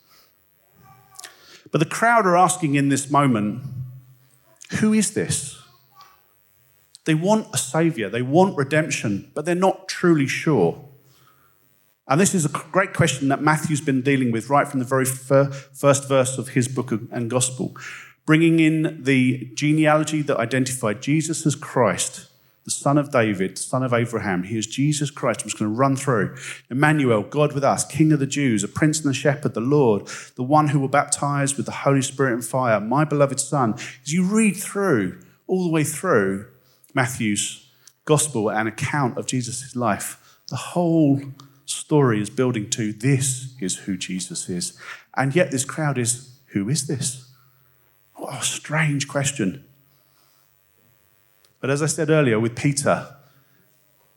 But 1.71 1.79
the 1.79 1.85
crowd 1.85 2.27
are 2.27 2.37
asking 2.37 2.75
in 2.75 2.89
this 2.89 3.09
moment, 3.09 3.63
who 4.79 4.93
is 4.93 5.13
this? 5.13 5.59
They 7.05 7.15
want 7.15 7.47
a 7.53 7.57
savior, 7.57 8.09
they 8.09 8.21
want 8.21 8.55
redemption, 8.55 9.31
but 9.33 9.45
they're 9.45 9.55
not 9.55 9.87
truly 9.87 10.27
sure. 10.27 10.87
And 12.07 12.19
this 12.19 12.35
is 12.35 12.45
a 12.45 12.49
great 12.49 12.93
question 12.93 13.29
that 13.29 13.41
Matthew's 13.41 13.81
been 13.81 14.01
dealing 14.01 14.31
with 14.31 14.49
right 14.49 14.67
from 14.67 14.79
the 14.79 14.85
very 14.85 15.05
first 15.05 16.07
verse 16.07 16.37
of 16.37 16.49
his 16.49 16.67
book 16.67 16.91
and 16.91 17.29
gospel, 17.29 17.75
bringing 18.25 18.59
in 18.59 19.03
the 19.03 19.51
genealogy 19.53 20.21
that 20.21 20.37
identified 20.37 21.01
Jesus 21.01 21.45
as 21.45 21.55
Christ, 21.55 22.27
the 22.63 22.71
son 22.71 22.97
of 22.97 23.11
David, 23.11 23.57
the 23.57 23.61
son 23.61 23.83
of 23.83 23.93
Abraham. 23.93 24.43
He 24.43 24.57
is 24.57 24.65
Jesus 24.65 25.11
Christ. 25.11 25.41
I'm 25.41 25.49
just 25.49 25.59
going 25.59 25.71
to 25.71 25.77
run 25.77 25.95
through. 25.95 26.37
Emmanuel, 26.69 27.23
God 27.23 27.53
with 27.53 27.63
us, 27.63 27.85
King 27.85 28.13
of 28.13 28.19
the 28.19 28.27
Jews, 28.27 28.63
a 28.63 28.69
prince 28.69 29.01
and 29.01 29.11
a 29.11 29.13
shepherd, 29.13 29.53
the 29.53 29.59
Lord, 29.59 30.07
the 30.35 30.43
one 30.43 30.69
who 30.69 30.79
will 30.79 30.87
baptize 30.87 31.57
with 31.57 31.65
the 31.65 31.71
Holy 31.71 32.01
Spirit 32.01 32.33
and 32.33 32.45
fire, 32.45 32.79
my 32.79 33.03
beloved 33.03 33.39
Son. 33.39 33.73
As 33.73 34.13
you 34.13 34.23
read 34.23 34.55
through, 34.55 35.19
all 35.47 35.65
the 35.65 35.71
way 35.71 35.83
through 35.83 36.47
Matthew's 36.93 37.69
gospel 38.05 38.49
and 38.49 38.67
account 38.67 39.17
of 39.17 39.27
Jesus' 39.27 39.75
life, 39.75 40.39
the 40.49 40.55
whole 40.55 41.21
story 41.65 42.21
is 42.21 42.29
building 42.29 42.69
to 42.69 42.93
this 42.93 43.55
is 43.59 43.77
who 43.79 43.97
Jesus 43.97 44.49
is. 44.49 44.77
And 45.15 45.35
yet, 45.35 45.51
this 45.51 45.65
crowd 45.65 45.97
is 45.97 46.39
who 46.47 46.69
is 46.69 46.87
this? 46.87 47.32
What 48.23 48.41
a 48.41 48.45
strange 48.45 49.09
question. 49.09 49.65
But 51.59 51.69
as 51.69 51.81
I 51.81 51.87
said 51.87 52.09
earlier 52.09 52.39
with 52.39 52.55
Peter, 52.55 53.17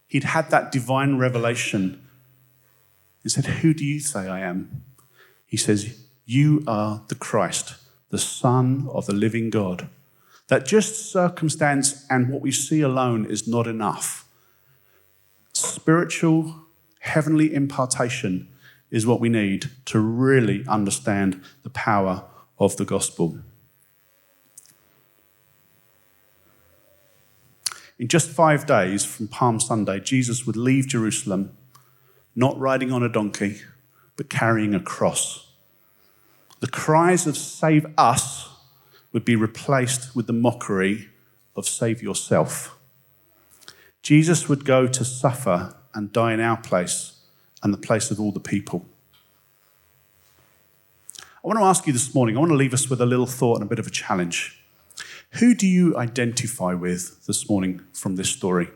he'd 0.06 0.22
had 0.22 0.48
that 0.50 0.70
divine 0.70 1.18
revelation. 1.18 2.06
He 3.24 3.28
said, 3.28 3.46
Who 3.46 3.74
do 3.74 3.84
you 3.84 3.98
say 3.98 4.28
I 4.28 4.38
am? 4.42 4.84
He 5.44 5.56
says, 5.56 6.06
You 6.24 6.62
are 6.68 7.02
the 7.08 7.16
Christ, 7.16 7.74
the 8.10 8.18
Son 8.18 8.88
of 8.92 9.06
the 9.06 9.12
living 9.12 9.50
God. 9.50 9.88
That 10.46 10.66
just 10.66 11.10
circumstance 11.10 12.06
and 12.08 12.28
what 12.28 12.42
we 12.42 12.52
see 12.52 12.82
alone 12.82 13.26
is 13.26 13.48
not 13.48 13.66
enough. 13.66 14.24
Spiritual 15.52 16.54
heavenly 17.00 17.52
impartation 17.52 18.46
is 18.88 19.04
what 19.04 19.18
we 19.18 19.28
need 19.28 19.68
to 19.86 19.98
really 19.98 20.64
understand 20.68 21.42
the 21.64 21.70
power 21.70 22.22
of 22.56 22.76
the 22.76 22.84
gospel. 22.84 23.40
In 27.98 28.08
just 28.08 28.30
five 28.30 28.66
days 28.66 29.04
from 29.04 29.28
Palm 29.28 29.58
Sunday, 29.58 30.00
Jesus 30.00 30.46
would 30.46 30.56
leave 30.56 30.86
Jerusalem 30.86 31.56
not 32.34 32.58
riding 32.58 32.92
on 32.92 33.02
a 33.02 33.08
donkey, 33.08 33.62
but 34.16 34.28
carrying 34.28 34.74
a 34.74 34.80
cross. 34.80 35.52
The 36.60 36.66
cries 36.66 37.26
of 37.26 37.36
save 37.36 37.86
us 37.96 38.50
would 39.12 39.24
be 39.24 39.36
replaced 39.36 40.14
with 40.14 40.26
the 40.26 40.34
mockery 40.34 41.08
of 41.56 41.66
save 41.66 42.02
yourself. 42.02 42.76
Jesus 44.02 44.48
would 44.48 44.66
go 44.66 44.86
to 44.86 45.04
suffer 45.04 45.74
and 45.94 46.12
die 46.12 46.34
in 46.34 46.40
our 46.40 46.58
place 46.58 47.20
and 47.62 47.72
the 47.72 47.78
place 47.78 48.10
of 48.10 48.20
all 48.20 48.30
the 48.30 48.40
people. 48.40 48.84
I 51.18 51.48
want 51.48 51.58
to 51.58 51.64
ask 51.64 51.86
you 51.86 51.92
this 51.94 52.14
morning, 52.14 52.36
I 52.36 52.40
want 52.40 52.50
to 52.50 52.56
leave 52.56 52.74
us 52.74 52.90
with 52.90 53.00
a 53.00 53.06
little 53.06 53.26
thought 53.26 53.54
and 53.54 53.62
a 53.62 53.68
bit 53.68 53.78
of 53.78 53.86
a 53.86 53.90
challenge. 53.90 54.60
Who 55.38 55.54
do 55.54 55.66
you 55.66 55.94
identify 55.98 56.72
with 56.72 57.26
this 57.26 57.46
morning 57.50 57.82
from 57.92 58.16
this 58.16 58.30
story? 58.30 58.70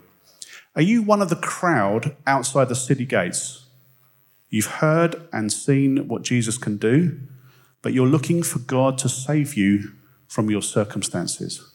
Are 0.76 0.82
you 0.82 1.02
one 1.02 1.22
of 1.22 1.30
the 1.30 1.36
crowd 1.36 2.14
outside 2.26 2.68
the 2.68 2.74
city 2.74 3.06
gates? 3.06 3.64
You've 4.50 4.66
heard 4.66 5.26
and 5.32 5.50
seen 5.50 6.06
what 6.06 6.20
Jesus 6.20 6.58
can 6.58 6.76
do, 6.76 7.18
but 7.80 7.94
you're 7.94 8.06
looking 8.06 8.42
for 8.42 8.58
God 8.58 8.98
to 8.98 9.08
save 9.08 9.54
you 9.54 9.92
from 10.28 10.50
your 10.50 10.60
circumstances. 10.60 11.72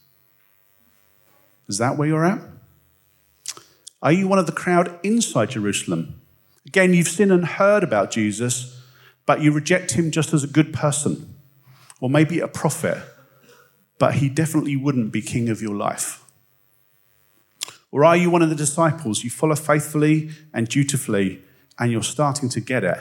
Is 1.67 1.80
that 1.80 1.98
where 1.98 2.08
you're 2.08 2.26
at? 2.26 2.41
Are 4.04 4.12
you 4.12 4.28
one 4.28 4.38
of 4.38 4.45
the 4.45 4.52
crowd 4.52 5.00
inside 5.02 5.50
Jerusalem? 5.50 6.21
Again, 6.67 6.93
you've 6.93 7.08
seen 7.08 7.32
and 7.32 7.45
heard 7.45 7.84
about 7.84 8.12
Jesus, 8.12 8.80
but 9.26 9.41
you 9.41 9.52
reject 9.52 9.93
him 9.93 10.12
just 10.12 10.32
as 10.32 10.43
a 10.43 10.48
good 10.48 10.74
person, 10.74 11.34
or 12.00 12.08
maybe 12.08 12.39
a 12.39 12.48
prophet, 12.48 13.02
but 13.98 14.16
he 14.16 14.30
definitely 14.30 14.76
wouldn't 14.76 15.12
be 15.12 15.22
king 15.22 15.50
of 15.50 15.62
your 15.62 15.76
life. 15.76 16.24
Or 17.92 18.04
are 18.04 18.18
you 18.18 18.30
one 18.30 18.42
of 18.42 18.50
the 18.50 18.56
disciples? 18.56 19.24
You 19.24 19.30
follow 19.30 19.56
faithfully 19.56 20.32
and 20.54 20.68
dutifully, 20.68 21.42
and 21.80 21.92
you're 21.92 22.04
starting 22.04 22.50
to 22.50 22.60
get 22.60 22.84
it. 22.84 22.98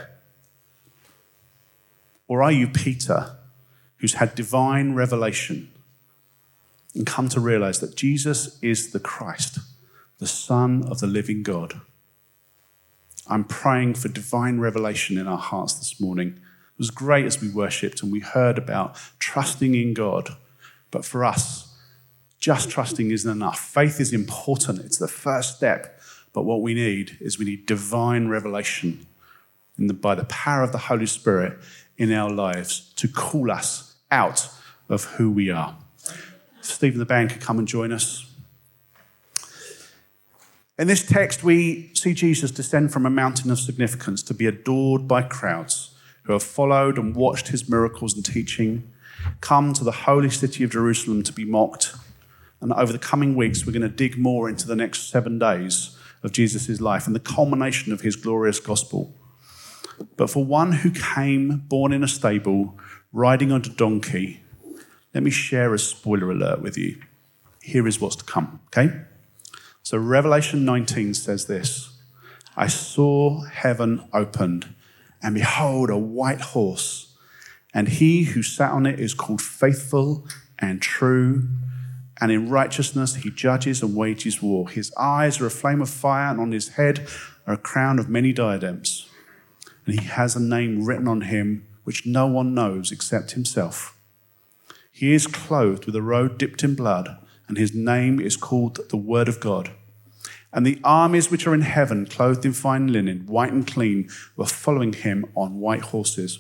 Or 2.29 2.43
are 2.43 2.53
you 2.53 2.69
Peter, 2.69 3.37
who's 3.97 4.15
had 4.15 4.35
divine 4.35 4.95
revelation 4.95 5.71
and 6.95 7.07
come 7.07 7.29
to 7.31 7.41
realize 7.41 7.81
that 7.81 7.97
Jesus 7.97 8.59
is 8.63 8.93
the 8.93 9.01
Christ? 9.01 9.59
the 10.19 10.27
Son 10.27 10.85
of 10.89 11.01
the 11.01 11.07
living 11.07 11.43
God. 11.43 11.81
I'm 13.27 13.45
praying 13.45 13.95
for 13.95 14.09
divine 14.09 14.59
revelation 14.59 15.19
in 15.19 15.27
our 15.27 15.39
hearts 15.39 15.75
this 15.75 16.01
morning. 16.01 16.29
It 16.29 16.79
was 16.79 16.91
great 16.91 17.27
as 17.27 17.41
we 17.41 17.51
worshipped 17.51 18.03
and 18.03 18.13
we 18.13 18.21
heard 18.21 18.59
about 18.59 18.97
trusting 19.19 19.75
in 19.75 19.95
God. 19.95 20.37
But 20.95 21.05
for 21.05 21.25
us, 21.25 21.75
just 22.39 22.71
trusting 22.71 23.11
isn't 23.11 23.29
enough. 23.29 23.59
Faith 23.59 24.01
is 24.01 24.13
important, 24.13 24.79
it's 24.79 24.99
the 24.99 25.09
first 25.09 25.57
step. 25.57 26.01
But 26.33 26.45
what 26.45 26.63
we 26.63 26.73
need 26.73 27.19
is 27.21 27.37
we 27.37 27.45
need 27.45 27.67
divine 27.67 28.29
revelation 28.29 29.05
the, 29.77 29.93
by 29.93 30.15
the 30.15 30.25
power 30.27 30.63
of 30.63 30.71
the 30.71 30.79
Holy 30.79 31.07
Spirit 31.07 31.59
in 31.99 32.13
our 32.13 32.31
lives 32.31 32.93
to 32.95 33.09
call 33.09 33.51
us 33.51 33.97
out 34.13 34.49
of 34.89 35.03
who 35.17 35.33
we 35.33 35.51
are. 35.51 35.77
Stephen 36.61 37.01
the 37.01 37.07
could 37.29 37.41
come 37.41 37.59
and 37.59 37.67
join 37.67 37.91
us. 37.91 38.25
In 40.79 40.87
this 40.87 41.05
text, 41.05 41.43
we 41.43 41.91
see 41.95 42.15
Jesus 42.15 42.53
descend 42.53 42.93
from 42.93 43.05
a 43.05 43.11
mountain 43.11 43.51
of 43.51 43.59
significance 43.59 44.23
to 44.23 44.33
be 44.33 44.47
adored 44.47 45.09
by 45.09 45.23
crowds 45.23 45.91
who 46.23 46.35
have 46.35 46.45
followed 46.45 46.99
and 46.99 47.17
watched 47.17 47.49
his 47.49 47.69
miracles 47.69 48.15
and 48.15 48.25
teaching, 48.25 48.93
come 49.41 49.73
to 49.75 49.85
the 49.85 49.93
holy 49.93 50.31
city 50.31 50.65
of 50.65 50.71
Jerusalem 50.71 51.23
to 51.23 51.33
be 51.33 51.45
mocked. 51.45 51.95
And 52.61 52.73
over 52.73 52.93
the 52.93 52.99
coming 52.99 53.35
weeks, 53.35 53.67
we're 53.67 53.73
going 53.73 53.83
to 53.83 53.89
dig 53.89 54.17
more 54.17 54.49
into 54.49 54.67
the 54.67 54.77
next 54.77 55.11
seven 55.11 55.39
days 55.39 55.97
of 56.23 56.33
Jesus' 56.33 56.81
life 56.81 57.07
and 57.07 57.15
the 57.15 57.21
culmination 57.21 57.93
of 57.93 58.01
his 58.01 58.17
glorious 58.17 58.59
gospel. 58.59 59.15
But 60.17 60.31
for 60.31 60.45
one 60.45 60.73
who 60.73 60.91
came 60.91 61.65
born 61.69 61.93
in 61.93 62.03
a 62.03 62.09
stable, 62.09 62.79
riding 63.13 63.53
on 63.53 63.61
a 63.61 63.69
donkey, 63.69 64.43
let 65.13 65.23
me 65.23 65.31
share 65.31 65.73
a 65.75 65.79
spoiler 65.79 66.31
alert 66.31 66.61
with 66.61 66.77
you. 66.77 67.01
Here 67.63 67.87
is 67.87 68.01
what's 68.01 68.17
to 68.17 68.25
come, 68.25 68.61
okay? 68.67 69.03
So 69.83 69.99
Revelation 69.99 70.65
19 70.65 71.15
says 71.15 71.47
this 71.47 71.91
I 72.57 72.67
saw 72.67 73.43
heaven 73.43 74.09
opened, 74.13 74.75
and 75.23 75.35
behold, 75.35 75.91
a 75.91 75.99
white 75.99 76.41
horse, 76.41 77.13
and 77.75 77.89
he 77.89 78.25
who 78.25 78.43
sat 78.43 78.71
on 78.71 78.87
it 78.87 79.01
is 79.01 79.13
called 79.13 79.43
faithful 79.43 80.27
and 80.59 80.81
true. 80.81 81.49
And 82.21 82.31
in 82.31 82.49
righteousness 82.49 83.17
he 83.17 83.31
judges 83.31 83.83
and 83.83 83.97
wages 83.97 84.41
war. 84.41 84.69
His 84.69 84.95
eyes 84.97 85.41
are 85.41 85.47
a 85.47 85.51
flame 85.51 85.83
of 85.83 85.91
fire, 85.91 86.31
and 86.31 86.41
on 86.41 86.53
his 86.53 86.69
head 86.71 87.09
are 87.47 87.55
a 87.55 87.59
crown 87.59 87.99
of 87.99 88.09
many 88.09 88.33
diadems. 88.33 89.11
And 89.85 89.99
he 89.99 90.07
has 90.07 90.37
a 90.37 90.41
name 90.41 90.85
written 90.85 91.09
on 91.09 91.23
him 91.23 91.67
which 91.83 92.07
no 92.07 92.27
one 92.27 92.55
knows 92.55 92.93
except 92.93 93.33
himself. 93.33 93.99
He 94.93 95.13
is 95.13 95.27
clothed 95.27 95.87
with 95.87 95.97
a 95.97 96.03
robe 96.03 96.39
dipped 96.39 96.63
in 96.63 96.77
blood 96.77 97.19
and 97.49 97.59
his 97.59 97.75
name 97.75 98.21
is 98.21 98.37
called 98.37 98.81
the 98.89 98.97
Word 98.97 99.29
of 99.29 99.41
God. 99.41 99.71
And 100.53 100.65
the 100.65 100.81
armies 100.85 101.31
which 101.31 101.47
are 101.47 101.55
in 101.55 101.63
heaven, 101.63 102.07
clothed 102.07 102.45
in 102.45 102.53
fine 102.53 102.93
linen, 102.93 103.27
white 103.27 103.53
and 103.53 103.67
clean, 103.67 104.09
were 104.37 104.47
following 104.47 104.93
him 104.93 105.27
on 105.35 105.59
white 105.59 105.83
horses. 105.83 106.39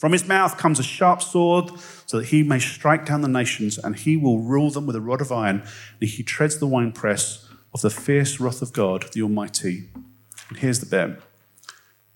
From 0.00 0.12
his 0.12 0.26
mouth 0.26 0.56
comes 0.56 0.78
a 0.78 0.82
sharp 0.82 1.20
sword, 1.20 1.78
so 2.06 2.18
that 2.18 2.28
he 2.28 2.42
may 2.42 2.58
strike 2.58 3.04
down 3.04 3.20
the 3.20 3.28
nations, 3.28 3.76
and 3.76 3.94
he 3.94 4.16
will 4.16 4.38
rule 4.38 4.70
them 4.70 4.86
with 4.86 4.96
a 4.96 5.00
rod 5.00 5.20
of 5.20 5.30
iron, 5.30 5.62
and 6.00 6.08
he 6.08 6.22
treads 6.22 6.56
the 6.56 6.66
winepress 6.66 7.46
of 7.74 7.82
the 7.82 7.90
fierce 7.90 8.40
wrath 8.40 8.62
of 8.62 8.72
God, 8.72 9.12
the 9.12 9.20
Almighty. 9.20 9.90
And 10.48 10.56
here's 10.56 10.80
the 10.80 10.86
bit. 10.86 11.22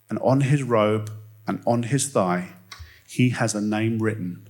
And 0.09 0.19
on 0.21 0.41
his 0.41 0.63
robe 0.63 1.11
and 1.47 1.63
on 1.67 1.83
his 1.83 2.09
thigh, 2.09 2.55
he 3.07 3.29
has 3.29 3.55
a 3.55 3.61
name 3.61 3.99
written 3.99 4.49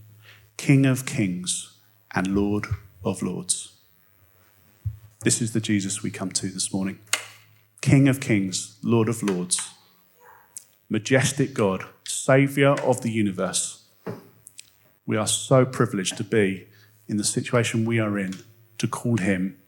King 0.57 0.87
of 0.87 1.05
Kings 1.05 1.77
and 2.15 2.37
Lord 2.37 2.69
of 3.05 3.21
Lords. 3.21 3.73
This 5.25 5.43
is 5.43 5.55
the 5.55 5.61
Jesus 5.61 6.05
we 6.05 6.13
come 6.13 6.31
to 6.31 6.47
this 6.47 6.73
morning 6.73 7.01
King 7.81 8.07
of 8.07 8.21
kings, 8.21 8.79
Lord 8.85 9.09
of 9.09 9.25
lords, 9.25 9.71
majestic 10.89 11.53
God, 11.53 11.85
Saviour 12.07 12.81
of 12.81 13.03
the 13.03 13.11
universe. 13.11 13.85
We 15.07 15.17
are 15.17 15.27
so 15.27 15.65
privileged 15.65 16.17
to 16.19 16.25
be 16.25 16.67
in 17.09 17.17
the 17.17 17.25
situation 17.25 17.85
we 17.85 17.99
are 17.99 18.19
in 18.19 18.35
to 18.79 18.89
call 18.89 19.19
him 19.19 19.59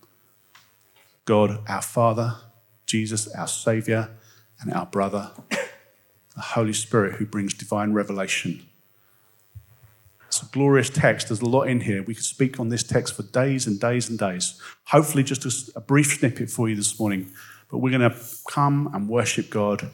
God, 1.25 1.59
our 1.69 1.83
Father, 1.83 2.37
Jesus, 2.87 3.27
our 3.35 3.49
Saviour, 3.49 4.11
and 4.61 4.73
our 4.73 4.87
brother, 4.87 5.33
the 5.51 6.41
Holy 6.41 6.73
Spirit 6.73 7.17
who 7.17 7.27
brings 7.27 7.53
divine 7.53 7.93
revelation. 7.93 8.67
It's 10.27 10.43
a 10.43 10.47
glorious 10.47 10.89
text. 10.89 11.29
There's 11.29 11.41
a 11.41 11.47
lot 11.47 11.65
in 11.65 11.81
here. 11.81 12.03
We 12.03 12.15
could 12.15 12.25
speak 12.25 12.61
on 12.61 12.69
this 12.69 12.83
text 12.83 13.15
for 13.15 13.23
days 13.23 13.67
and 13.67 13.81
days 13.81 14.09
and 14.09 14.19
days. 14.19 14.61
Hopefully, 14.85 15.25
just 15.25 15.71
a 15.75 15.81
brief 15.81 16.19
snippet 16.19 16.51
for 16.51 16.69
you 16.69 16.77
this 16.77 16.99
morning. 16.99 17.31
But 17.71 17.79
we're 17.79 17.97
going 17.97 18.09
to 18.09 18.17
come 18.49 18.91
and 18.93 19.09
worship 19.09 19.51
God, 19.51 19.91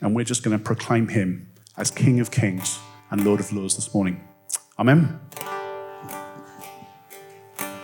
and 0.00 0.14
we're 0.14 0.24
just 0.24 0.42
going 0.42 0.56
to 0.56 0.62
proclaim 0.62 1.08
Him 1.08 1.50
as 1.76 1.90
King 1.90 2.20
of 2.20 2.30
Kings 2.30 2.78
and 3.10 3.24
Lord 3.24 3.40
of 3.40 3.52
Lords 3.52 3.76
this 3.76 3.94
morning. 3.94 4.22
Amen. 4.78 5.20